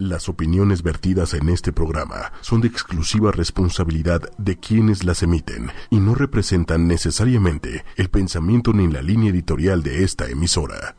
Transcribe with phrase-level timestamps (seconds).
[0.00, 5.98] Las opiniones vertidas en este programa son de exclusiva responsabilidad de quienes las emiten y
[5.98, 10.94] no representan necesariamente el pensamiento ni la línea editorial de esta emisora.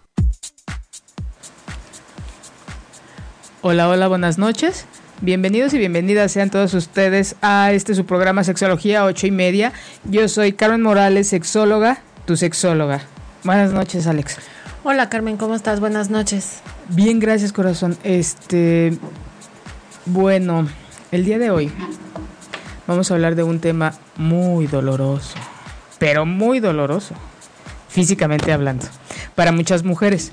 [3.61, 4.83] Hola, hola, buenas noches.
[5.21, 9.71] Bienvenidos y bienvenidas sean todos ustedes a este su programa Sexología 8 y media.
[10.03, 13.03] Yo soy Carmen Morales, sexóloga, tu sexóloga.
[13.45, 14.39] Buenas noches, Alex.
[14.83, 15.79] Hola Carmen, ¿cómo estás?
[15.79, 16.61] Buenas noches.
[16.91, 17.95] Bien, gracias corazón.
[18.03, 18.97] Este,
[20.07, 20.67] bueno,
[21.11, 21.71] el día de hoy
[22.87, 25.35] vamos a hablar de un tema muy doloroso,
[25.99, 27.13] pero muy doloroso,
[27.89, 28.87] físicamente hablando,
[29.35, 30.31] para muchas mujeres.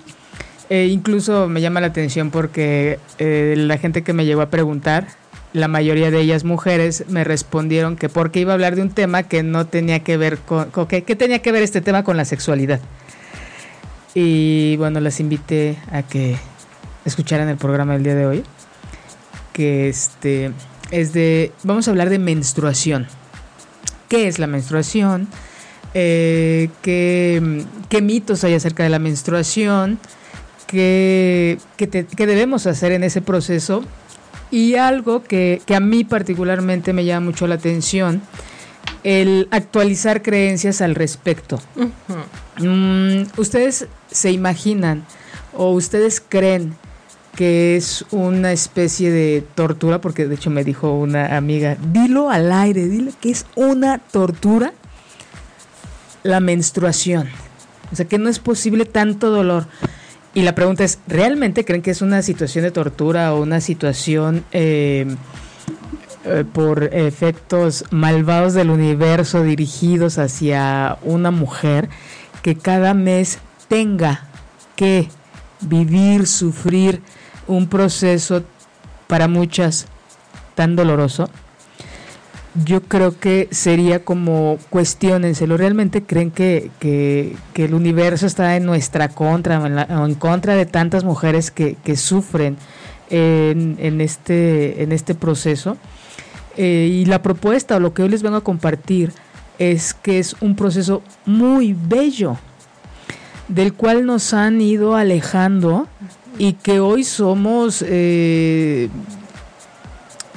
[0.70, 5.09] E incluso me llama la atención porque eh, la gente que me llegó a preguntar,
[5.52, 9.25] la mayoría de ellas mujeres, me respondieron que porque iba a hablar de un tema
[9.25, 12.25] que no tenía que ver con, que, ¿qué tenía que ver este tema con la
[12.25, 12.80] sexualidad.
[14.19, 16.38] Y bueno, las invité a que
[17.05, 18.45] escucharan el programa del día de hoy.
[19.52, 20.52] Que este
[20.91, 21.52] es de.
[21.65, 23.09] Vamos a hablar de menstruación.
[24.09, 25.28] ¿Qué es la menstruación?
[25.92, 29.98] Eh, ¿qué, mitos hay acerca de la menstruación?
[30.67, 31.59] ¿Qué,
[32.17, 33.84] debemos hacer en ese proceso?
[34.50, 38.22] Y algo que, a mí particularmente me llama mucho la atención,
[39.05, 41.61] el actualizar creencias al respecto.
[42.59, 45.05] Mm, ¿Ustedes se imaginan
[45.53, 46.77] o ustedes creen
[47.35, 50.01] que es una especie de tortura?
[50.01, 54.73] Porque de hecho me dijo una amiga, dilo al aire, dile que es una tortura
[56.23, 57.29] la menstruación.
[57.93, 59.67] O sea, que no es posible tanto dolor.
[60.34, 64.45] Y la pregunta es, ¿realmente creen que es una situación de tortura o una situación
[64.53, 65.07] eh,
[66.25, 71.89] eh, por efectos malvados del universo dirigidos hacia una mujer
[72.43, 74.27] que cada mes tenga
[74.75, 75.09] que
[75.61, 77.03] vivir, sufrir
[77.47, 78.42] un proceso
[79.06, 79.86] para muchas
[80.55, 81.28] tan doloroso,
[82.64, 85.56] yo creo que sería como cuestionenselo.
[85.56, 91.04] ¿Realmente creen que, que, el universo está en nuestra contra o en, contra de tantas
[91.04, 92.56] mujeres que, que sufren
[93.10, 95.77] en, en, este, en este proceso?
[96.56, 99.12] Eh, y la propuesta o lo que hoy les vengo a compartir
[99.59, 102.38] es que es un proceso muy bello,
[103.49, 105.87] del cual nos han ido alejando
[106.39, 108.89] y que hoy somos eh,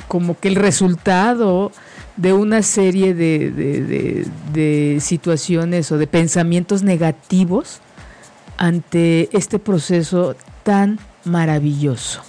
[0.08, 1.72] como que el resultado
[2.18, 7.80] de una serie de, de, situaciones o de pensamientos negativos
[8.58, 12.22] ante este proceso tan maravilloso,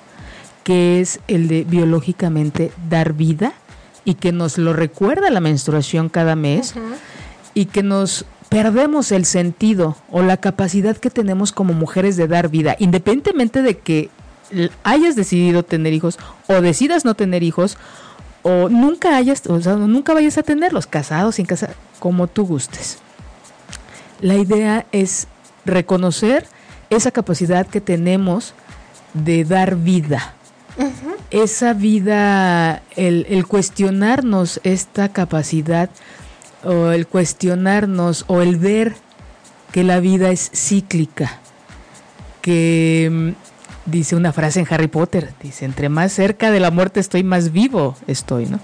[0.62, 3.52] que es el de biológicamente dar vida
[4.04, 6.74] y que nos lo recuerda la menstruación cada mes
[7.54, 12.50] y que nos perdemos el sentido o la capacidad que tenemos como mujeres de dar
[12.50, 14.10] vida, independientemente de que
[14.82, 16.18] hayas decidido tener hijos
[16.48, 17.78] o decidas no tener hijos
[18.42, 22.98] o nunca hayas, o sea, nunca vayas a tenerlos, casados, sin casar, como tú gustes.
[24.20, 25.28] La idea es
[25.64, 26.46] reconocer
[26.90, 28.52] esa capacidad que tenemos
[29.14, 30.34] de dar vida
[31.30, 35.90] esa vida, el, cuestionarnos esta capacidad,
[36.64, 38.94] o el cuestionarnos, o el ver
[39.72, 41.38] que la vida es cíclica,
[42.42, 47.00] que mm, dice una frase en Harry Potter, dice, entre más cerca de la muerte
[47.00, 48.60] estoy, más vivo estoy, ¿no?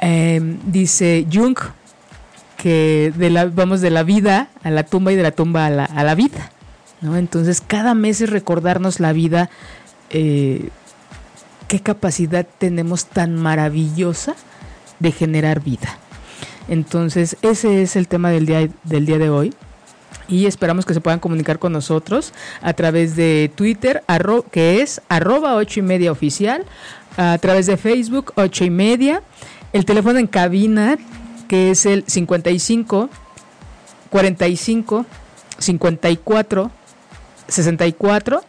[0.00, 1.56] Em, dice Jung
[2.56, 5.70] que de la, vamos de la vida a la tumba y de la tumba a
[5.70, 6.50] la, a la vida,
[7.00, 7.16] ¿no?
[7.16, 9.50] Entonces cada mes es recordarnos la vida
[10.10, 10.68] eh,
[11.68, 14.34] qué capacidad tenemos tan maravillosa
[14.98, 15.98] de generar vida.
[16.68, 19.54] Entonces, ese es el tema del día, del día de hoy.
[20.28, 24.02] Y esperamos que se puedan comunicar con nosotros a través de Twitter,
[24.50, 26.64] que es arroba ocho y media oficial,
[27.16, 29.22] a través de Facebook, ocho y media,
[29.72, 30.96] el teléfono en cabina,
[31.48, 33.10] que es el 55
[34.10, 35.06] 45
[35.58, 36.70] 54
[37.48, 38.42] 64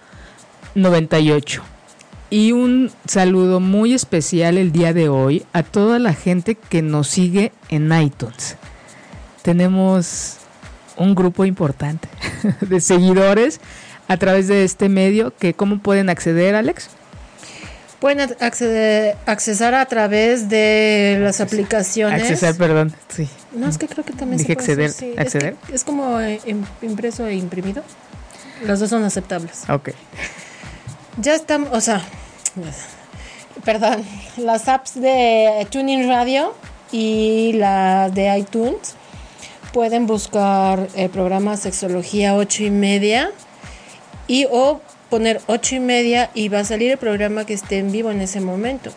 [0.75, 1.72] 98.
[2.33, 7.07] Y un saludo muy especial el día de hoy a toda la gente que nos
[7.07, 8.55] sigue en iTunes.
[9.43, 10.37] Tenemos
[10.97, 12.07] un grupo importante
[12.61, 13.61] de seguidores
[14.07, 16.89] a través de este medio que cómo pueden acceder, Alex?
[17.99, 22.19] Pueden acceder, accesar a través de las aplicaciones.
[22.23, 23.29] Accesar, perdón, sí.
[23.51, 25.55] No, es que creo que también Dije acceder, acceder.
[25.71, 26.41] Es, como eh,
[26.81, 27.83] impreso e imprimido.
[28.65, 29.69] Los dos son aceptables.
[29.69, 29.89] Ok.
[31.21, 32.01] Ya estamos, o sea,
[33.65, 34.03] perdón,
[34.37, 36.53] las apps de Tuning Radio
[36.91, 38.95] y las de iTunes
[39.73, 43.31] pueden buscar el programa Sexología 8 y media
[44.27, 47.91] y o poner ocho y media y va a salir el programa que esté en
[47.91, 48.91] vivo en ese momento.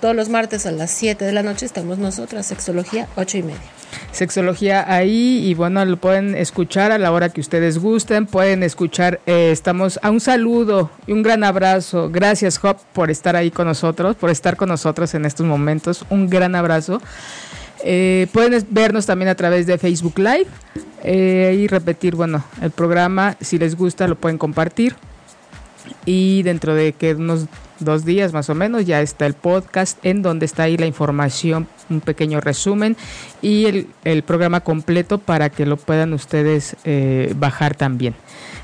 [0.00, 3.60] Todos los martes a las 7 de la noche estamos nosotras, Sexología, ocho y media.
[4.10, 9.20] Sexología ahí y bueno, lo pueden escuchar a la hora que ustedes gusten, pueden escuchar,
[9.26, 12.10] eh, estamos a un saludo y un gran abrazo.
[12.10, 16.04] Gracias Hop por estar ahí con nosotros, por estar con nosotros en estos momentos.
[16.08, 17.02] Un gran abrazo.
[17.84, 20.46] Eh, pueden vernos también a través de Facebook Live
[21.02, 24.94] eh, y repetir, bueno, el programa, si les gusta, lo pueden compartir.
[26.04, 27.46] Y dentro de que unos
[27.80, 31.66] dos días más o menos ya está el podcast en donde está ahí la información,
[31.90, 32.96] un pequeño resumen
[33.40, 38.14] y el, el programa completo para que lo puedan ustedes eh, bajar también.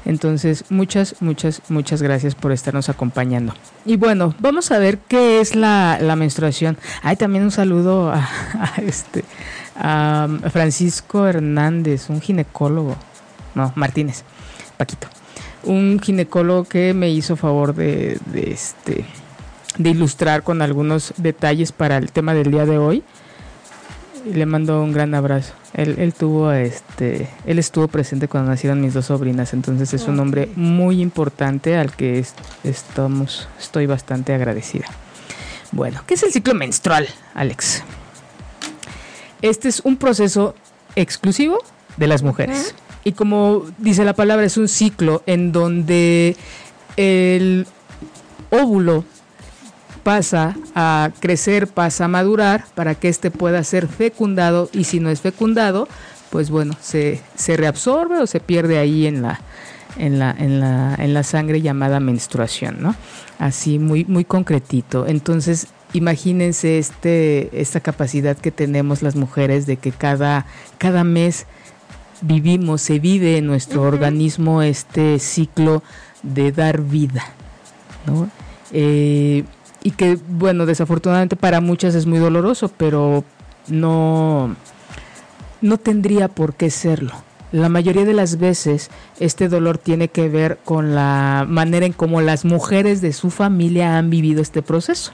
[0.04, 3.54] Entonces, muchas, muchas, muchas gracias por estarnos acompañando.
[3.84, 6.78] Y bueno, vamos a ver qué es la, la menstruación.
[7.02, 8.26] Hay también un saludo a,
[8.78, 9.24] este
[9.76, 12.96] a Francisco Hernández, un ginecólogo.
[13.54, 14.24] No, Martínez,
[14.76, 15.08] Paquito.
[15.64, 19.04] Un ginecólogo que me hizo favor de, de este
[19.76, 23.02] de ilustrar con algunos detalles para el tema del día de hoy.
[24.26, 25.52] Y le mando un gran abrazo.
[25.74, 30.18] Él, él tuvo este, él estuvo presente cuando nacieron mis dos sobrinas, entonces es un
[30.18, 32.34] hombre muy importante al que es-
[32.64, 34.86] estamos, estoy bastante agradecida.
[35.70, 37.82] Bueno, ¿qué es el ciclo menstrual, Alex?
[39.42, 40.54] Este es un proceso
[40.96, 41.58] exclusivo
[41.96, 42.74] de las mujeres.
[43.04, 46.36] Y como dice la palabra, es un ciclo en donde
[46.96, 47.66] el
[48.50, 49.04] óvulo
[50.02, 55.10] pasa a crecer, pasa a madurar para que éste pueda ser fecundado y si no
[55.10, 55.86] es fecundado,
[56.30, 59.40] pues bueno, se, se reabsorbe o se pierde ahí en la,
[59.98, 62.94] en la, en la, en la sangre llamada menstruación, ¿no?
[63.38, 65.06] Así muy, muy concretito.
[65.06, 70.46] Entonces, imagínense este, esta capacidad que tenemos las mujeres de que cada,
[70.78, 71.46] cada mes
[72.22, 75.82] vivimos, se vive en nuestro organismo este ciclo
[76.22, 77.24] de dar vida,
[78.06, 78.30] ¿no?
[78.72, 79.44] Eh,
[79.82, 83.24] y que, bueno, desafortunadamente para muchas es muy doloroso, pero
[83.68, 84.56] no,
[85.60, 87.12] no tendría por qué serlo.
[87.50, 92.20] La mayoría de las veces este dolor tiene que ver con la manera en cómo
[92.20, 95.12] las mujeres de su familia han vivido este proceso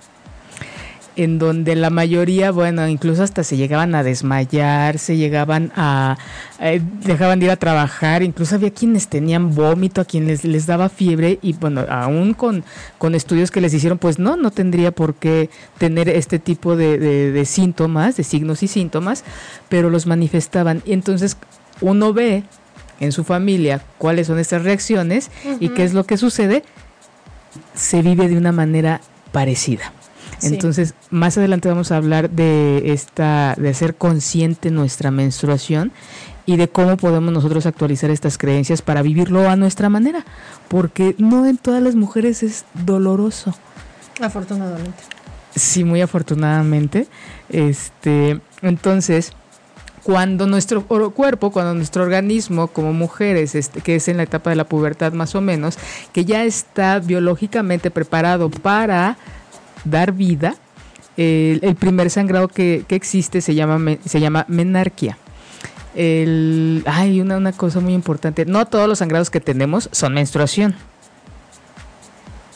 [1.17, 6.19] en donde la mayoría, bueno, incluso hasta se llegaban a desmayar, se llegaban a,
[6.61, 10.67] eh, dejaban de ir a trabajar, incluso había quienes tenían vómito, a quienes les, les
[10.67, 12.65] daba fiebre y bueno, aún con,
[12.99, 16.99] con estudios que les hicieron, pues no, no tendría por qué tener este tipo de,
[16.99, 19.23] de- de síntomas, de signos y síntomas,
[19.69, 20.83] pero los manifestaban.
[20.85, 21.37] Y entonces
[21.81, 22.43] uno ve
[23.01, 25.31] en su familia cuáles son estas reacciones
[25.61, 26.65] y qué es lo que sucede,
[27.75, 29.01] se vive de una manera
[29.33, 29.93] parecida.
[30.45, 30.55] Sí.
[30.55, 35.93] Entonces, más adelante vamos a hablar de esta, de ser consciente nuestra menstruación
[36.47, 40.25] y de cómo podemos nosotros actualizar estas creencias para vivirlo a nuestra manera,
[40.69, 43.55] porque no en todas las mujeres es doloroso.
[44.21, 45.03] Afortunadamente.
[45.57, 47.07] Sí, muy afortunadamente.
[47.49, 49.33] Este, entonces,
[50.03, 54.57] cuando nuestro cuerpo, cuando nuestro organismo como mujeres, este, que es en la etapa de
[54.57, 55.79] la pubertad más o menos,
[56.13, 59.17] que ya está biológicamente preparado para
[59.85, 60.57] dar vida,
[61.17, 65.19] el, primer sangrado que, que existe se llama, se llama menarquia.
[65.95, 68.47] El, hay una, una cosa muy importante.
[68.47, 70.75] No todos los sangrados que tenemos son menstruación.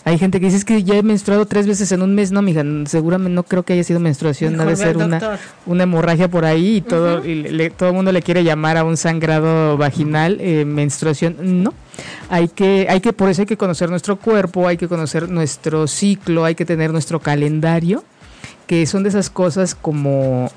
[0.08, 2.32] Hay gente que dice "Es que ya he menstruado tres veces en un mes.
[2.32, 4.54] No, mija, seguramente no creo que haya sido menstruación.
[4.64, 5.18] Ve al ser una,
[5.66, 8.84] una hemorragia por ahí y todo, y le- todo el mundo le quiere llamar a
[8.84, 11.36] un sangrado vaginal eh, menstruación.
[11.62, 11.74] No,
[12.30, 15.86] hay que, hay que, por eso hay que conocer nuestro cuerpo, hay que conocer nuestro
[15.86, 18.02] ciclo, hay que tener nuestro calendario,
[18.66, 20.50] que son de esas cosas como,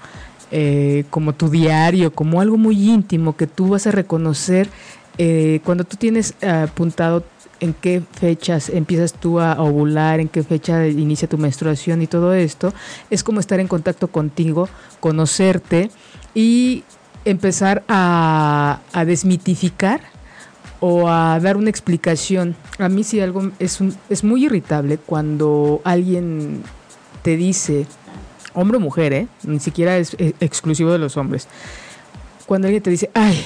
[0.52, 4.70] eh, como tu diario, como algo muy íntimo que tú vas a reconocer
[5.18, 7.24] eh, cuando tú tienes apuntado
[7.62, 12.34] en qué fechas empiezas tú a ovular, en qué fecha inicia tu menstruación y todo
[12.34, 12.74] esto,
[13.10, 14.68] es como estar en contacto contigo,
[15.00, 15.92] conocerte
[16.34, 16.84] y
[17.24, 20.02] empezar a, desmitificar
[20.80, 22.56] o a dar una explicación.
[22.80, 26.64] A mí sí algo es, un- es muy irritable cuando alguien
[27.22, 27.86] te dice,
[28.56, 29.28] hombre o mujer, ¿eh?
[29.44, 31.48] ni siquiera es eh, exclusivo de los hombres,
[32.48, 33.46] cuando alguien te dice, ay,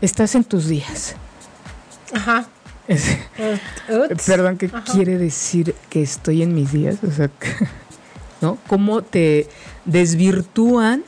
[0.00, 1.14] estás en tus días.
[2.12, 2.46] Ajá.
[2.92, 4.26] Es-.
[4.26, 4.84] Perdón, ¿qué Ajá.
[4.92, 6.96] quiere decir que estoy en mis días?
[7.06, 7.30] O sea,
[8.40, 8.58] ¿no?
[8.66, 9.48] ¿Cómo te
[9.84, 11.04] desvirtúan?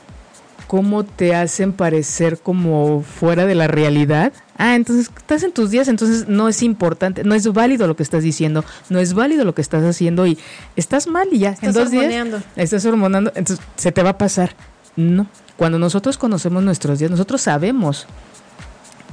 [0.67, 4.33] ¿Cómo te hacen parecer como fuera de la realidad?
[4.57, 8.01] Ah, entonces estás en tus días, entonces no es importante, no es válido lo que
[8.01, 10.39] estás diciendo, no es válido lo que estás haciendo y
[10.75, 14.17] estás mal y ya, en Estás dos días estás hormonando, entonces se te va a
[14.17, 14.55] pasar.
[14.95, 18.07] No, cuando nosotros conocemos nuestros días, nosotros sabemos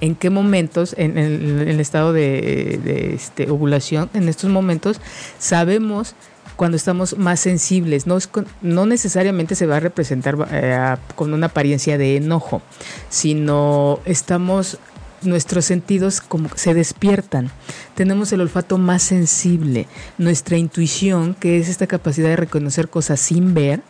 [0.02, 5.00] en qué momentos, en, el estado de, este, ovulación, en estos momentos
[5.38, 6.16] sabemos
[6.56, 8.04] cuando estamos más sensibles.
[8.06, 12.62] No, necesariamente se va a representar eh, con una apariencia de enojo,
[13.09, 14.78] sino estamos
[15.23, 16.21] nuestros sentidos
[16.56, 17.52] se despiertan.
[17.94, 19.87] Tenemos el olfato más sensible.
[20.18, 23.82] Nuestra intuición, que es esta capacidad de reconocer cosas sin ver,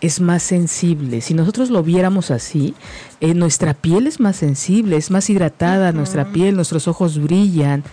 [0.00, 1.20] es más sensible.
[1.20, 2.74] Si nosotros lo viéramos así,
[3.20, 7.84] eh, nuestra piel es más sensible, es más hidratada, nuestra piel, nuestros ojos brillan,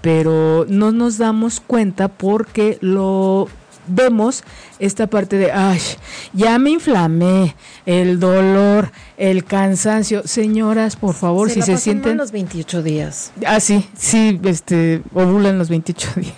[0.00, 3.48] pero no nos damos cuenta porque lo
[3.86, 4.44] vemos
[4.78, 5.80] esta parte de, ay,
[6.32, 7.54] ya me inflamé,
[7.86, 10.22] el dolor, el cansancio.
[10.24, 12.16] Señoras, por favor, si se sienten...
[12.16, 13.32] los 28 días.
[13.46, 16.34] Ah, sí, sí, este, ovulan los 28 días.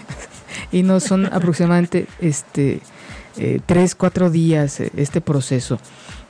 [0.73, 2.81] Y no son aproximadamente, este,
[3.37, 5.79] eh, tres, cuatro días eh, este proceso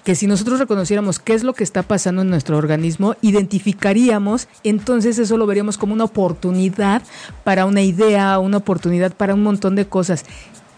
[0.04, 5.18] que si nosotros reconociéramos qué es lo que está pasando en nuestro organismo, identificaríamos, entonces
[5.18, 7.00] eso lo veríamos como una oportunidad
[7.42, 10.26] para una idea, una oportunidad para un montón de cosas.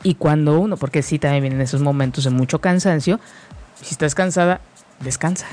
[0.05, 3.19] Y cuando uno, porque sí también vienen esos momentos de mucho cansancio,
[3.83, 4.61] si estás cansada,
[5.01, 5.47] descansa.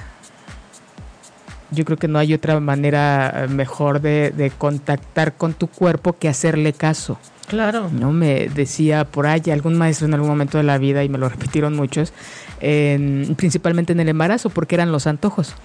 [1.72, 6.74] Yo creo que no hay otra manera mejor de, contactar con tu cuerpo que hacerle
[6.74, 7.18] caso.
[7.48, 7.90] Claro.
[7.92, 11.18] No me decía por ahí algún maestro en algún momento de la vida y me
[11.18, 12.14] lo repitieron muchos,
[12.60, 15.56] principalmente en el embarazo, porque eran los antojos.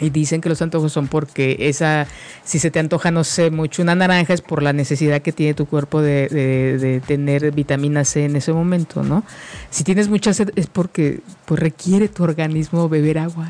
[0.00, 2.06] Y dicen que los antojos son porque esa,
[2.44, 5.54] si se te antoja, no sé, mucho una naranja es por la necesidad que tiene
[5.54, 9.24] tu cuerpo de, de, tener vitamina C en ese momento, ¿no?
[9.70, 13.48] Si tienes mucha sed es porque pues, requiere tu organismo beber agua.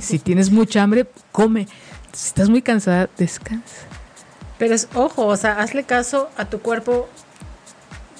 [0.00, 1.68] si tienes mucha hambre, come.
[2.12, 3.86] Si estás muy cansada, descansa.
[4.58, 7.08] Pero es, ojo, o sea, hazle caso a tu cuerpo,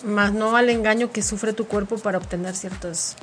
[0.04, 3.16] más no al engaño que sufre tu cuerpo para obtener ciertos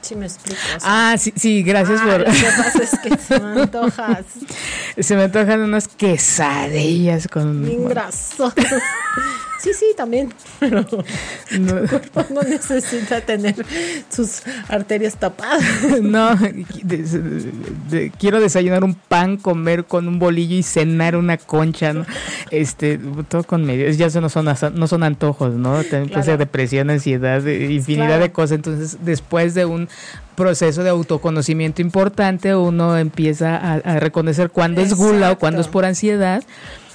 [0.00, 0.60] Sí me explico.
[0.84, 2.20] ah, sí, sí, gracias por...
[2.20, 4.24] Lo que pasa es que se me antojas.
[4.98, 7.64] se me antojan unas quesadillas con...
[7.64, 7.88] Bien.
[9.58, 10.32] Sí, sí, también.
[10.60, 10.84] Pero
[11.58, 11.74] no.
[11.82, 13.54] tu cuerpo no necesita tener
[14.08, 15.64] sus arterias tapadas.
[16.00, 16.38] No,
[18.18, 22.06] quiero desayunar un pan, comer con un bolillo y cenar una concha, ¿no?
[22.50, 22.98] Este,
[23.28, 23.98] todo con medios.
[23.98, 25.82] Ya no son, no son antojos, ¿no?
[25.84, 28.52] También puede ser depresión, ansiedad, infinidad de cosas.
[28.52, 29.88] Entonces, después de un
[30.38, 35.84] proceso de autoconocimiento importante, uno empieza a, reconocer cuándo es gula o cuándo es por
[35.84, 36.44] ansiedad.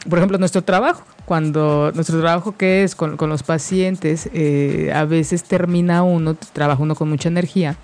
[0.10, 5.44] Por ejemplo, nuestro trabajo cuando nuestro trabajo que es con, los pacientes, eh, a veces
[5.44, 7.78] termina uno, trabaja uno con mucha energía,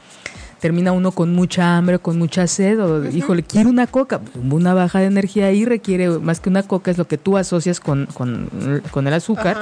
[0.60, 5.00] termina uno con mucha hambre, con mucha sed, o híjole, quiero una coca, una baja
[5.00, 8.08] de energía ahí requiere más que una coca, es lo que tú asocias con,
[8.96, 9.58] el azúcar.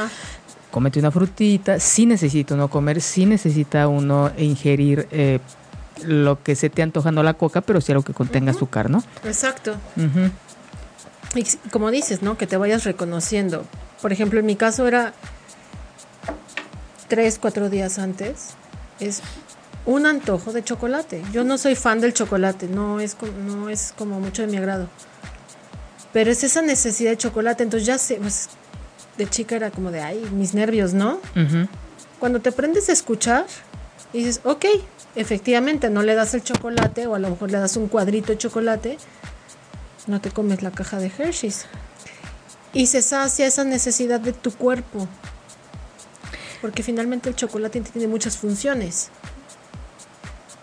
[0.71, 5.39] Cómete una frutita, sí necesita uno comer, sí necesita uno ingerir eh,
[6.05, 9.01] lo que se te antoja, no la coca, pero sí algo que contenga azúcar, ¿no?
[9.23, 9.75] Exacto.
[11.37, 12.37] Y como dices, ¿no?
[12.37, 13.65] Que te vayas reconociendo.
[14.01, 15.13] Por ejemplo, en mi caso era
[17.07, 18.49] tres, cuatro días antes.
[18.99, 19.21] Es
[19.85, 21.23] un antojo de chocolate.
[21.31, 23.15] Yo no soy fan del chocolate, no es,
[23.45, 24.89] no es como mucho de mi agrado.
[26.13, 27.63] Pero es esa necesidad de chocolate.
[27.63, 28.49] Entonces ya sé, pues
[29.17, 31.19] de chica era como de, ay, mis nervios, ¿no?
[32.19, 33.45] Cuando te aprendes a escuchar,
[34.13, 34.65] dices, ok,
[35.15, 38.37] efectivamente no le das el chocolate o a lo mejor le das un cuadrito de
[38.37, 38.97] chocolate,
[40.07, 41.65] no te comes la caja de Hershey's.
[42.73, 45.07] Y se sacia esa necesidad de tu cuerpo.
[46.61, 49.09] Porque finalmente el chocolate tiene muchas funciones.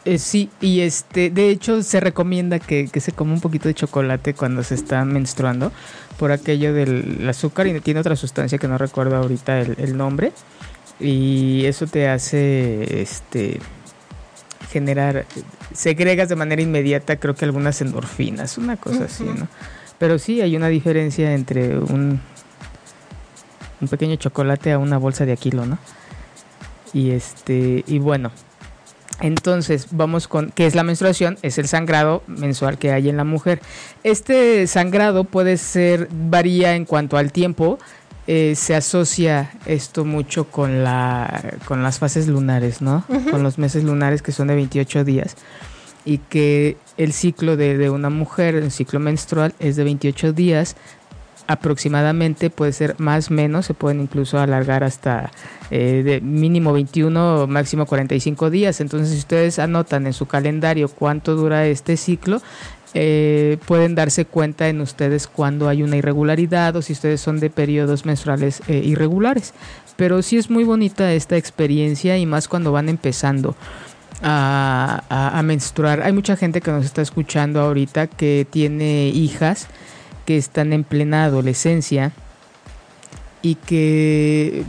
[0.04, 4.34] Eh, sí, y este, de hecho se recomienda que, se coma un poquito de chocolate
[4.34, 5.72] cuando se está menstruando
[6.18, 10.32] por aquello del azúcar y tiene otra sustancia que no recuerdo ahorita el, el nombre
[11.00, 13.60] y eso te hace este
[14.74, 15.24] generar,
[15.72, 19.46] segregas de manera inmediata creo que algunas endorfinas, una cosa así, ¿no?
[19.98, 22.20] Pero sí hay una diferencia entre un,
[23.80, 25.78] un pequeño chocolate a una bolsa de aquilo, ¿no?
[26.92, 28.32] Y este, y bueno,
[29.20, 33.24] entonces, vamos con qué es la menstruación, es el sangrado mensual que hay en la
[33.24, 33.60] mujer.
[34.02, 37.78] Este sangrado puede ser varía en cuanto al tiempo,
[38.26, 43.04] eh, se asocia esto mucho con, la, con las fases lunares, ¿no?
[43.30, 45.36] Con los meses lunares que son de 28 días.
[46.06, 50.76] Y que el ciclo de, una mujer, el ciclo menstrual, es de 28 días
[51.46, 55.30] aproximadamente, puede ser más o menos, se pueden incluso alargar hasta
[55.70, 58.80] eh, de mínimo 21 máximo 45 días.
[58.80, 62.40] Entonces, si ustedes anotan en su calendario cuánto dura este ciclo,
[62.96, 67.50] eh, pueden darse cuenta en ustedes cuando hay una irregularidad o si ustedes son de
[67.50, 69.52] periodos menstruales eh, irregulares.
[69.96, 73.56] Pero sí es muy bonita esta experiencia y más cuando van empezando.
[74.26, 76.00] A, menstruar.
[76.00, 79.66] Hay mucha gente que nos está escuchando ahorita que tiene hijas
[80.24, 82.12] que están en plena adolescencia
[83.42, 84.64] y que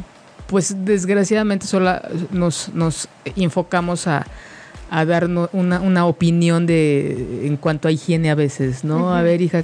[0.48, 2.02] pues desgraciadamente solo
[2.32, 4.26] nos, nos enfocamos a,
[4.90, 9.16] a dar una, una, opinión de en cuanto a higiene a veces, ¿no?
[9.16, 9.64] A ver, hija,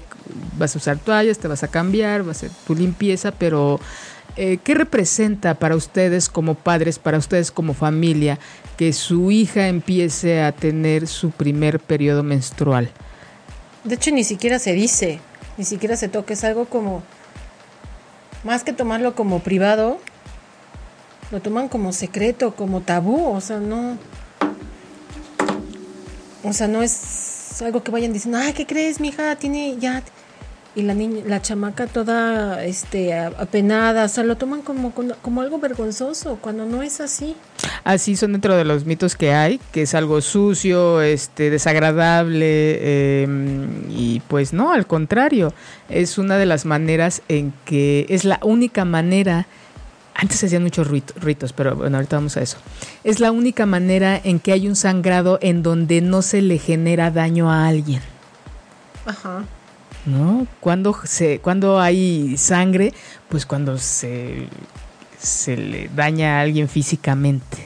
[0.58, 3.80] vas a usar toallas, te vas a cambiar, va a ser tu limpieza, pero
[4.38, 8.40] eh, ¿qué representa para ustedes como padres, para ustedes como familia,
[8.78, 12.90] que su hija empiece a tener su primer periodo menstrual?
[13.84, 15.20] De hecho, ni siquiera se dice,
[15.58, 17.04] ni siquiera se toca, es algo como,
[18.44, 20.00] más que tomarlo como privado,
[21.32, 23.98] lo toman como secreto, como tabú, o sea, no,
[26.44, 29.36] o sea, no es algo que vayan diciendo, ay, ¿qué crees, mi hija?
[29.36, 30.04] Tiene ya
[30.74, 35.60] y la niña, la chamaca toda este apenada, o sea, lo toman como, como algo
[35.60, 37.36] vergonzoso, cuando no es así.
[37.84, 43.68] Así son dentro de los mitos que hay, que es algo sucio, este, desagradable, em,
[43.90, 45.54] y pues no, al contrario,
[45.90, 49.48] es una de las maneras en que es la única manera
[50.14, 52.58] antes se hacían muchos ritos, pero bueno, ahorita vamos a eso.
[53.04, 57.12] Es la única manera en que hay un sangrado en donde no se le genera
[57.12, 58.02] daño a alguien.
[59.06, 59.44] Ajá.
[60.06, 60.48] ¿no?
[60.60, 62.94] Cuando, se, cuando hay sangre,
[63.30, 64.48] pues cuando se,
[65.20, 67.66] se le daña a alguien físicamente.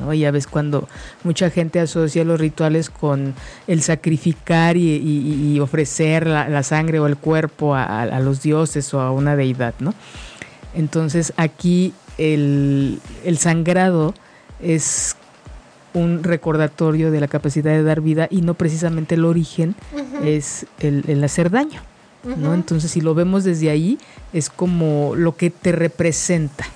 [0.00, 0.12] ¿no?
[0.12, 0.88] Ya ves cuando
[1.22, 3.34] mucha gente asocia los rituales con
[3.66, 9.10] el sacrificar y, ofrecer la, sangre o el cuerpo a, a, los dioses o a
[9.10, 9.94] una deidad, ¿no?
[10.76, 14.14] Entonces aquí el, el sangrado
[14.60, 15.16] es
[15.96, 19.74] un recordatorio de la capacidad de dar vida y no precisamente el origen
[20.22, 21.80] es el, hacer daño.
[22.22, 22.54] ¿no?
[22.54, 23.98] Entonces, si lo vemos desde ahí,
[24.32, 26.66] es como lo que te representa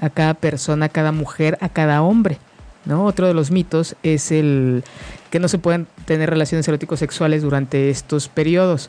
[0.00, 2.38] a cada persona, a cada mujer, a cada hombre.
[2.84, 3.04] ¿no?
[3.04, 4.82] Otro de los mitos es el
[5.30, 8.88] que no se pueden tener relaciones eróticos sexuales durante estos periodos.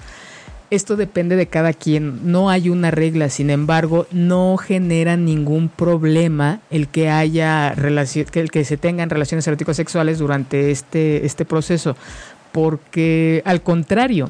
[0.72, 6.62] Esto depende de cada quien, no hay una regla, sin embargo, no genera ningún problema
[6.70, 7.74] el que haya
[8.32, 11.96] que el que se tengan relaciones eróticos sexuales durante este, este proceso,
[12.52, 14.30] porque al contrario,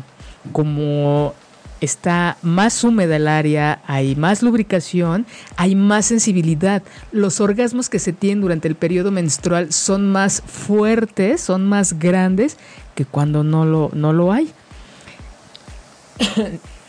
[0.53, 1.33] como
[1.81, 5.25] está más húmeda el área, hay más lubricación,
[5.57, 6.83] hay más sensibilidad.
[7.11, 12.57] Los orgasmos que se tienen durante el periodo menstrual son más fuertes, son más grandes
[12.95, 14.49] que cuando no lo, no lo hay.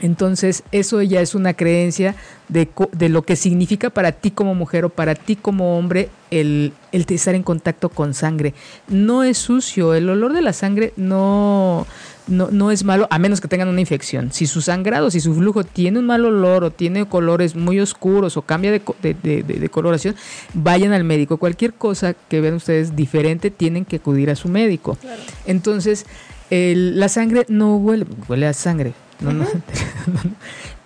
[0.00, 2.16] Entonces, eso ya es una creencia
[2.48, 6.72] de, de, lo que significa para ti como mujer o para ti como hombre el,
[6.92, 8.52] el, estar en contacto con sangre.
[8.88, 11.86] No es sucio, el olor de la sangre no,
[12.26, 14.32] no, no, es malo, a menos que tengan una infección.
[14.32, 18.36] Si su sangrado, si su flujo tiene un mal olor o tiene colores muy oscuros
[18.36, 20.14] o cambia de, de, de coloración,
[20.52, 21.38] vayan al médico.
[21.38, 24.98] Cualquier cosa que vean ustedes diferente, tienen que acudir a su médico.
[25.46, 26.04] Entonces,
[26.50, 28.94] la sangre no huele, huele a sangre.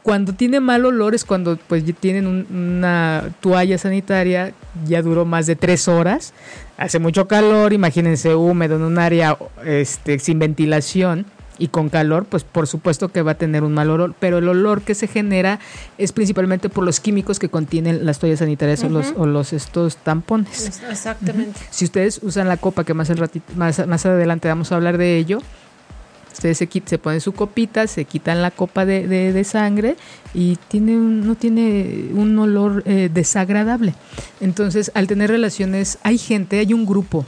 [0.03, 4.55] Cuando tiene mal olor es cuando pues tienen una toalla sanitaria,
[4.87, 6.33] ya duró más de tres horas,
[6.79, 11.27] hace mucho calor, imagínense húmedo en un área este, sin ventilación
[11.61, 14.49] y con calor, pues por supuesto que va a tener un mal olor, pero el
[14.49, 15.61] olor que se genera
[15.99, 19.99] es principalmente por los químicos que contienen las toallas sanitarias o, los, o los estos
[19.99, 20.81] tampones.
[20.91, 21.61] Exactamente.
[21.71, 23.21] Si ustedes usan la copa, que más, el
[23.57, 25.41] más, más adelante vamos a hablar de ello,
[26.33, 29.97] Ustedes se, se ponen su copita, se quitan la copa de, de, sangre
[30.33, 33.95] y tiene no tiene un olor eh, desagradable.
[34.41, 37.27] Entonces, al tener relaciones, hay gente, hay un grupo.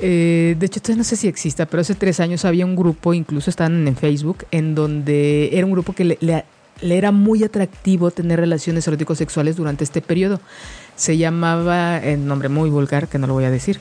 [0.00, 3.50] Eh, de hecho, no sé si exista, pero hace tres años había un grupo, incluso
[3.50, 6.44] estaban en Facebook, en donde era un grupo que le, le,
[6.80, 10.40] le era muy atractivo tener relaciones eróticos sexuales durante este periodo.
[10.96, 13.80] Se llamaba, en nombre muy vulgar, que no lo voy a decir,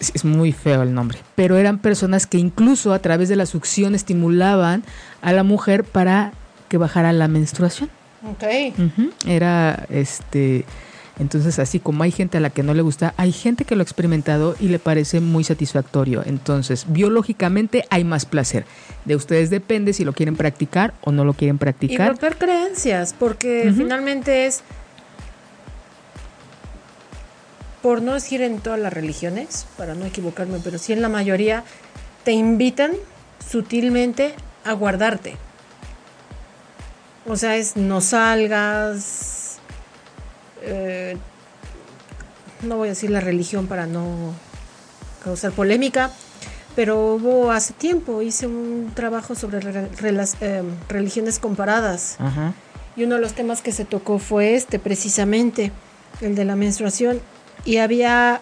[0.00, 3.94] es muy feo el nombre, pero eran personas que incluso a través de la succión
[3.94, 4.82] estimulaban
[5.22, 6.32] a la mujer para
[6.68, 7.88] que bajara la menstruación.
[8.28, 8.44] Ok.
[9.26, 10.64] Era este.
[11.18, 13.82] Entonces, así como hay gente a la que no le gusta, hay gente que lo
[13.82, 16.22] ha experimentado y le parece muy satisfactorio.
[16.26, 18.64] Entonces, biológicamente hay más placer.
[19.04, 22.06] De ustedes depende si lo quieren practicar o no lo quieren practicar.
[22.06, 24.62] Y romper creencias, porque finalmente es
[27.84, 31.64] por no decir en todas las religiones, para no equivocarme, pero sí en la mayoría,
[32.24, 32.92] te invitan
[33.46, 35.36] sutilmente a guardarte.
[37.26, 39.43] O sea, es no salgas,
[40.66, 41.16] eh,
[42.62, 44.32] no voy a decir la religión para no
[45.22, 46.10] causar polémica,
[46.76, 52.16] pero hubo hace tiempo, hice un trabajo sobre eh, religiones comparadas.
[52.96, 55.72] Y uno de los temas que se tocó fue este, precisamente,
[56.20, 57.20] el de la menstruación
[57.64, 58.40] y había,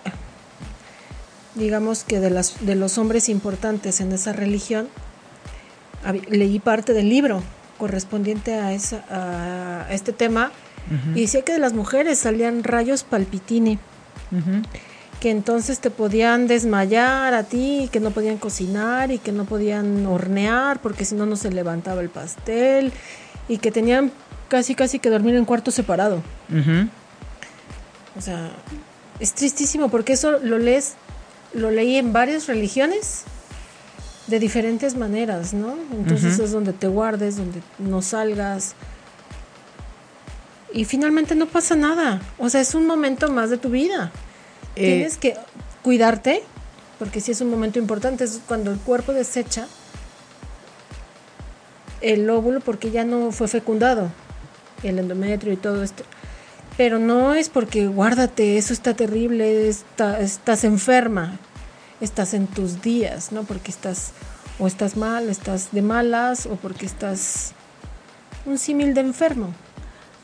[1.54, 4.88] digamos que de, las, de los hombres importantes en esa religión,
[6.28, 7.42] leí parte del libro
[7.78, 10.52] correspondiente a, esa, a este tema
[11.14, 13.78] y decía que de las mujeres salían rayos palpitini,
[15.20, 20.04] que entonces te podían desmayar a ti, que no podían cocinar y que no podían
[20.06, 22.92] hornear porque si no no se levantaba el pastel
[23.48, 24.10] y que tenían
[24.48, 26.22] casi casi que dormir en cuarto separado.
[28.16, 28.50] O sea,
[29.20, 30.94] es tristísimo porque eso lo lees,
[31.54, 33.24] lo leí en varias religiones
[34.26, 35.74] de diferentes maneras, ¿no?
[35.92, 38.74] Entonces es donde te guardes, donde no salgas.
[40.72, 42.20] Y finalmente no pasa nada.
[42.38, 44.10] O sea, es un momento más de tu vida.
[44.76, 45.36] Eh, Tienes que
[45.82, 46.42] cuidarte,
[46.98, 49.66] porque si es un momento importante, es cuando el cuerpo desecha
[52.02, 54.10] el óvulo porque ya no fue fecundado,
[54.82, 56.04] el endometrio y todo esto.
[56.76, 61.38] Pero no es porque guárdate, eso está terrible, estás enferma,
[62.00, 63.44] estás en tus días, ¿no?
[63.44, 64.12] Porque estás
[64.58, 67.52] o estás mal, estás de malas o porque estás
[68.46, 69.54] un símil de enfermo.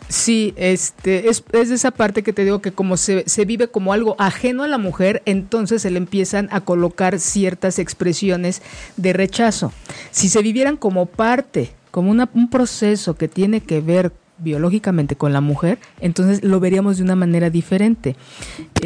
[0.09, 3.68] Sí, este, es, es, de esa parte que te digo que como se, se, vive
[3.68, 8.62] como algo ajeno a la mujer, entonces se le empiezan a colocar ciertas expresiones
[8.97, 9.71] de rechazo.
[10.11, 15.33] Si se vivieran como parte, como una, un proceso que tiene que ver biológicamente con
[15.33, 18.16] la mujer, entonces lo veríamos de una manera diferente.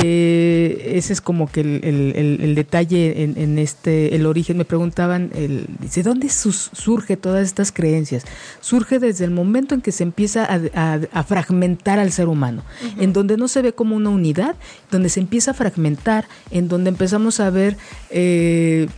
[0.03, 4.57] Eh, ese es como que el, detalle en, este, el origen.
[4.57, 8.25] Me preguntaban, el, ¿de dónde surge todas estas creencias?
[8.61, 12.63] Surge desde el momento en que se empieza a, fragmentar al ser humano,
[12.99, 14.57] en donde no se ve como una unidad,
[14.91, 17.77] donde se empieza a fragmentar, en donde empezamos a ver...
[18.11, 18.89] Eh,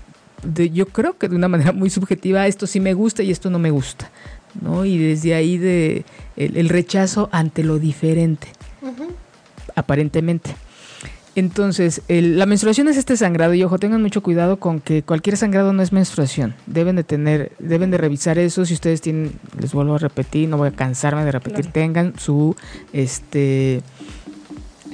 [0.73, 3.59] yo creo que de una manera muy subjetiva, esto sí me gusta y esto no
[3.59, 4.11] me gusta.
[4.61, 4.85] ¿No?
[4.85, 6.05] Y desde ahí de
[6.37, 8.49] el, rechazo ante lo diferente,
[9.75, 10.55] aparentemente.
[11.37, 15.73] Entonces, la menstruación es este sangrado y ojo, tengan mucho cuidado con que cualquier sangrado
[15.73, 16.55] no es menstruación.
[16.67, 18.65] Deben de tener, deben de revisar eso.
[18.65, 22.55] Si ustedes tienen, les vuelvo a repetir, no voy a cansarme de repetir, tengan su,
[22.93, 23.83] este,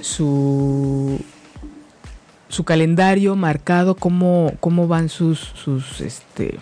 [0.00, 1.20] su,
[2.48, 6.58] su calendario marcado, cómo, cómo van sus, sus, este,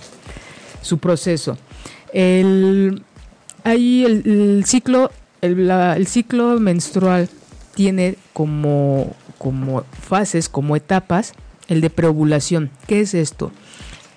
[0.82, 1.56] su proceso.
[2.12, 3.02] El,
[3.64, 7.28] ahí el, ciclo, el, ciclo menstrual
[7.74, 11.34] tiene como, como fases, como etapas,
[11.68, 12.70] el de preovulación.
[12.86, 13.52] ¿Qué es esto?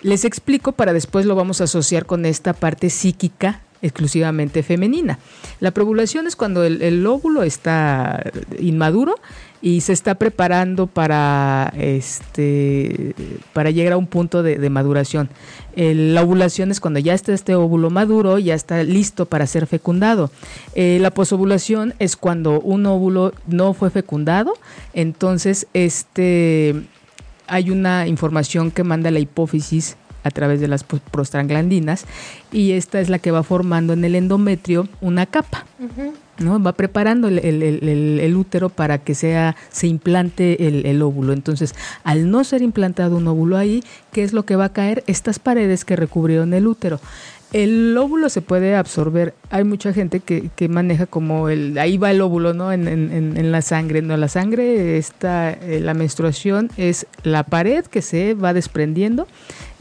[0.01, 5.19] Les explico para después lo vamos a asociar con esta parte psíquica exclusivamente femenina.
[5.59, 9.15] La preovulación es cuando el, óvulo está inmaduro
[9.61, 13.13] y se está preparando para este
[13.53, 15.29] para llegar a un punto de, maduración.
[15.75, 20.31] la ovulación es cuando ya está este óvulo maduro, ya está listo para ser fecundado.
[20.73, 24.53] Eh, la posovulación es cuando un óvulo no fue fecundado,
[24.93, 26.75] entonces este
[27.47, 32.05] hay una información que manda la hipófisis a través de las prostaglandinas
[32.51, 35.65] y esta es la que va formando en el endometrio una capa.
[36.41, 36.61] ¿No?
[36.61, 41.33] Va preparando el, útero para que sea, se implante el, óvulo.
[41.33, 45.03] Entonces, al no ser implantado un óvulo ahí, ¿qué es lo que va a caer?
[45.07, 46.99] Estas paredes que recubrieron el útero.
[47.53, 49.33] El óvulo se puede absorber.
[49.49, 52.71] Hay mucha gente que, que maneja como el, ahí va el óvulo, ¿no?
[52.71, 54.01] En, en, en la sangre.
[54.01, 59.27] No, la sangre está, eh, la menstruación es la pared que se va desprendiendo,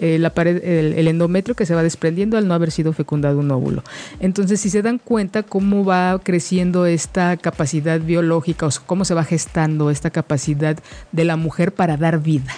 [0.03, 3.51] eh, la pared, el, endometrio que se va desprendiendo al no haber sido fecundado un
[3.51, 3.85] óvulo.
[4.19, 9.25] Entonces, si se dan cuenta cómo va creciendo esta capacidad biológica o cómo se va
[9.25, 10.79] gestando esta capacidad
[11.13, 12.51] de la mujer para dar vida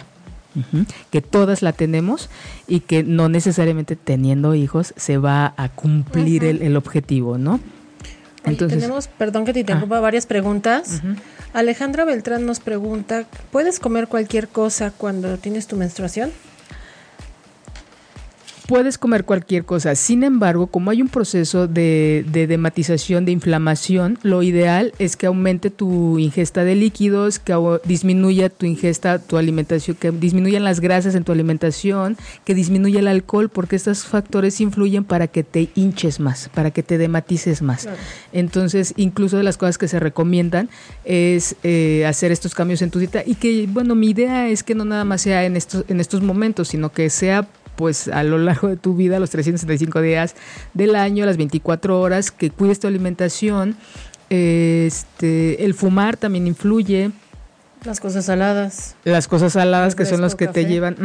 [1.11, 2.29] que todas la tenemos
[2.69, 7.59] y que no necesariamente teniendo hijos se va a cumplir el, objetivo, ¿no?
[8.45, 10.01] Entonces, tenemos, perdón que te interrumpa, ah.
[10.01, 11.01] varias preguntas.
[11.55, 16.31] Alejandra Beltrán nos pregunta, ¿puedes comer cualquier cosa cuando tienes tu menstruación?
[18.67, 19.95] Puedes comer cualquier cosa.
[19.95, 25.27] Sin embargo, como hay un proceso de, de, dematización, de inflamación, lo ideal es que
[25.27, 31.15] aumente tu ingesta de líquidos, que disminuya tu ingesta, tu alimentación, que disminuyan las grasas
[31.15, 36.21] en tu alimentación, que disminuya el alcohol, porque estos factores influyen para que te hinches
[36.21, 37.89] más, para que te dematices más.
[38.33, 40.69] Entonces, incluso de las cosas que se recomiendan
[41.05, 44.75] es eh, hacer estos cambios en tu dieta y que, bueno, mi idea es que
[44.75, 48.39] no nada más sea en estos, en estos momentos, sino que sea pues a lo
[48.39, 50.35] largo de tu vida, los 365 días
[50.75, 53.77] del año, las 24 horas, que cuides tu alimentación.
[54.31, 57.11] Este, el fumar también influye.
[57.85, 58.97] Las cosas saladas.
[59.05, 60.97] Las cosas saladas que son los que te llevan.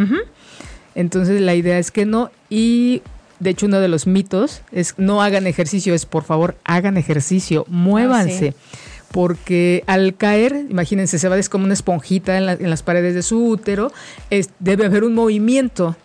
[0.95, 2.31] Entonces la idea es que no.
[2.49, 3.01] Y
[3.39, 7.65] de hecho uno de los mitos es no hagan ejercicio, es por favor hagan ejercicio,
[7.67, 8.55] muévanse.
[8.55, 8.77] Ah,
[9.11, 13.23] porque al caer, imagínense, se va a des como una esponjita en, las paredes de
[13.23, 13.91] su útero,
[14.29, 15.95] es, debe haber un movimiento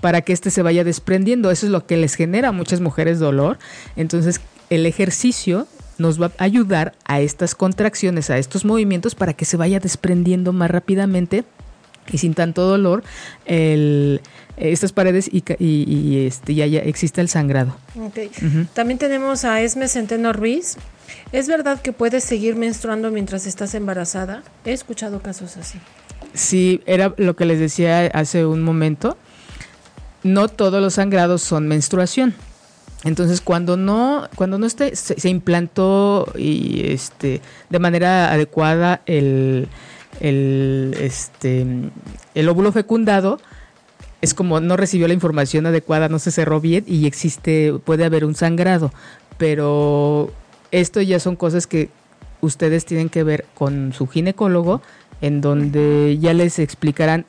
[0.00, 1.50] para que éste se vaya desprendiendo.
[1.50, 3.58] Eso es lo que les genera a muchas mujeres dolor.
[3.96, 5.66] Entonces, el ejercicio
[5.98, 10.52] nos va a ayudar a estas contracciones, a estos movimientos, para que se vaya desprendiendo
[10.52, 11.44] más rápidamente
[12.12, 13.02] y sin tanto dolor
[13.46, 14.20] el,
[14.56, 17.76] estas paredes y, y, este, ya, ya existe el sangrado.
[17.98, 18.30] Okay.
[18.74, 20.76] También tenemos a Esme Centeno Ruiz.
[21.32, 24.42] ¿Es verdad que puedes seguir menstruando mientras estás embarazada?
[24.64, 25.78] He escuchado casos así.
[26.34, 29.16] Sí, era lo que les decía hace un momento.
[30.26, 32.34] No todos los sangrados son menstruación.
[33.04, 39.68] Entonces, cuando no, cuando no esté, se, implantó y este de manera adecuada el,
[40.20, 41.64] el, este,
[42.34, 43.38] el óvulo fecundado,
[44.22, 48.24] es como no recibió la información adecuada, no se cerró bien y existe, puede haber
[48.24, 48.92] un sangrado.
[49.38, 50.32] Pero
[50.72, 51.90] esto ya son cosas que
[52.40, 54.82] ustedes tienen que ver con su ginecólogo,
[55.20, 57.26] en donde ya les explicarán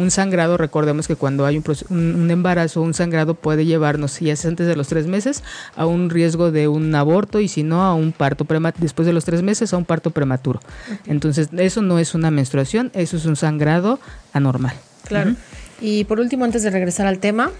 [0.00, 4.44] un sangrado, recordemos que cuando hay un, un, embarazo, un sangrado puede llevarnos, si es
[4.46, 5.42] antes de los tres meses,
[5.76, 9.12] a un riesgo de un aborto y si no, a un parto prematuro, después de
[9.12, 10.60] los tres meses, a un parto prematuro.
[11.06, 14.00] Entonces, eso no es una menstruación, eso es un sangrado
[14.32, 14.74] anormal.
[15.06, 15.34] Claro.
[15.80, 17.50] Y por último, antes de regresar al tema,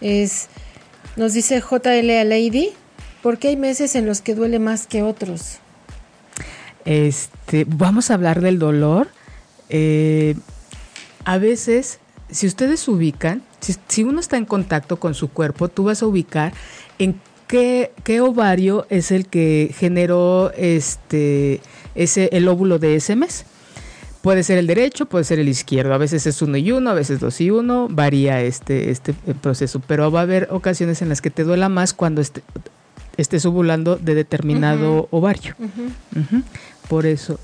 [0.00, 0.48] es,
[1.16, 2.70] nos dice JLA Lady,
[3.22, 5.58] ¿por qué hay meses en los que duele más que otros?
[6.84, 9.08] Este, vamos a hablar del dolor.
[9.68, 10.36] Eh,
[11.26, 11.98] a veces,
[12.30, 13.42] si ustedes ubican,
[13.88, 16.54] si, uno está en contacto con su cuerpo, tú vas a ubicar
[17.00, 21.60] en qué, qué ovario es el que generó este,
[21.96, 23.44] ese, el óvulo de ese mes.
[24.22, 25.94] Puede ser el derecho, puede ser el izquierdo.
[25.94, 27.88] A veces es uno y uno, a veces dos y uno.
[27.90, 29.80] Varía este, este proceso.
[29.80, 32.22] Pero va a haber ocasiones en las que te duela más cuando
[33.16, 35.56] estés ovulando de determinado ovario.
[36.88, 37.40] Por eso.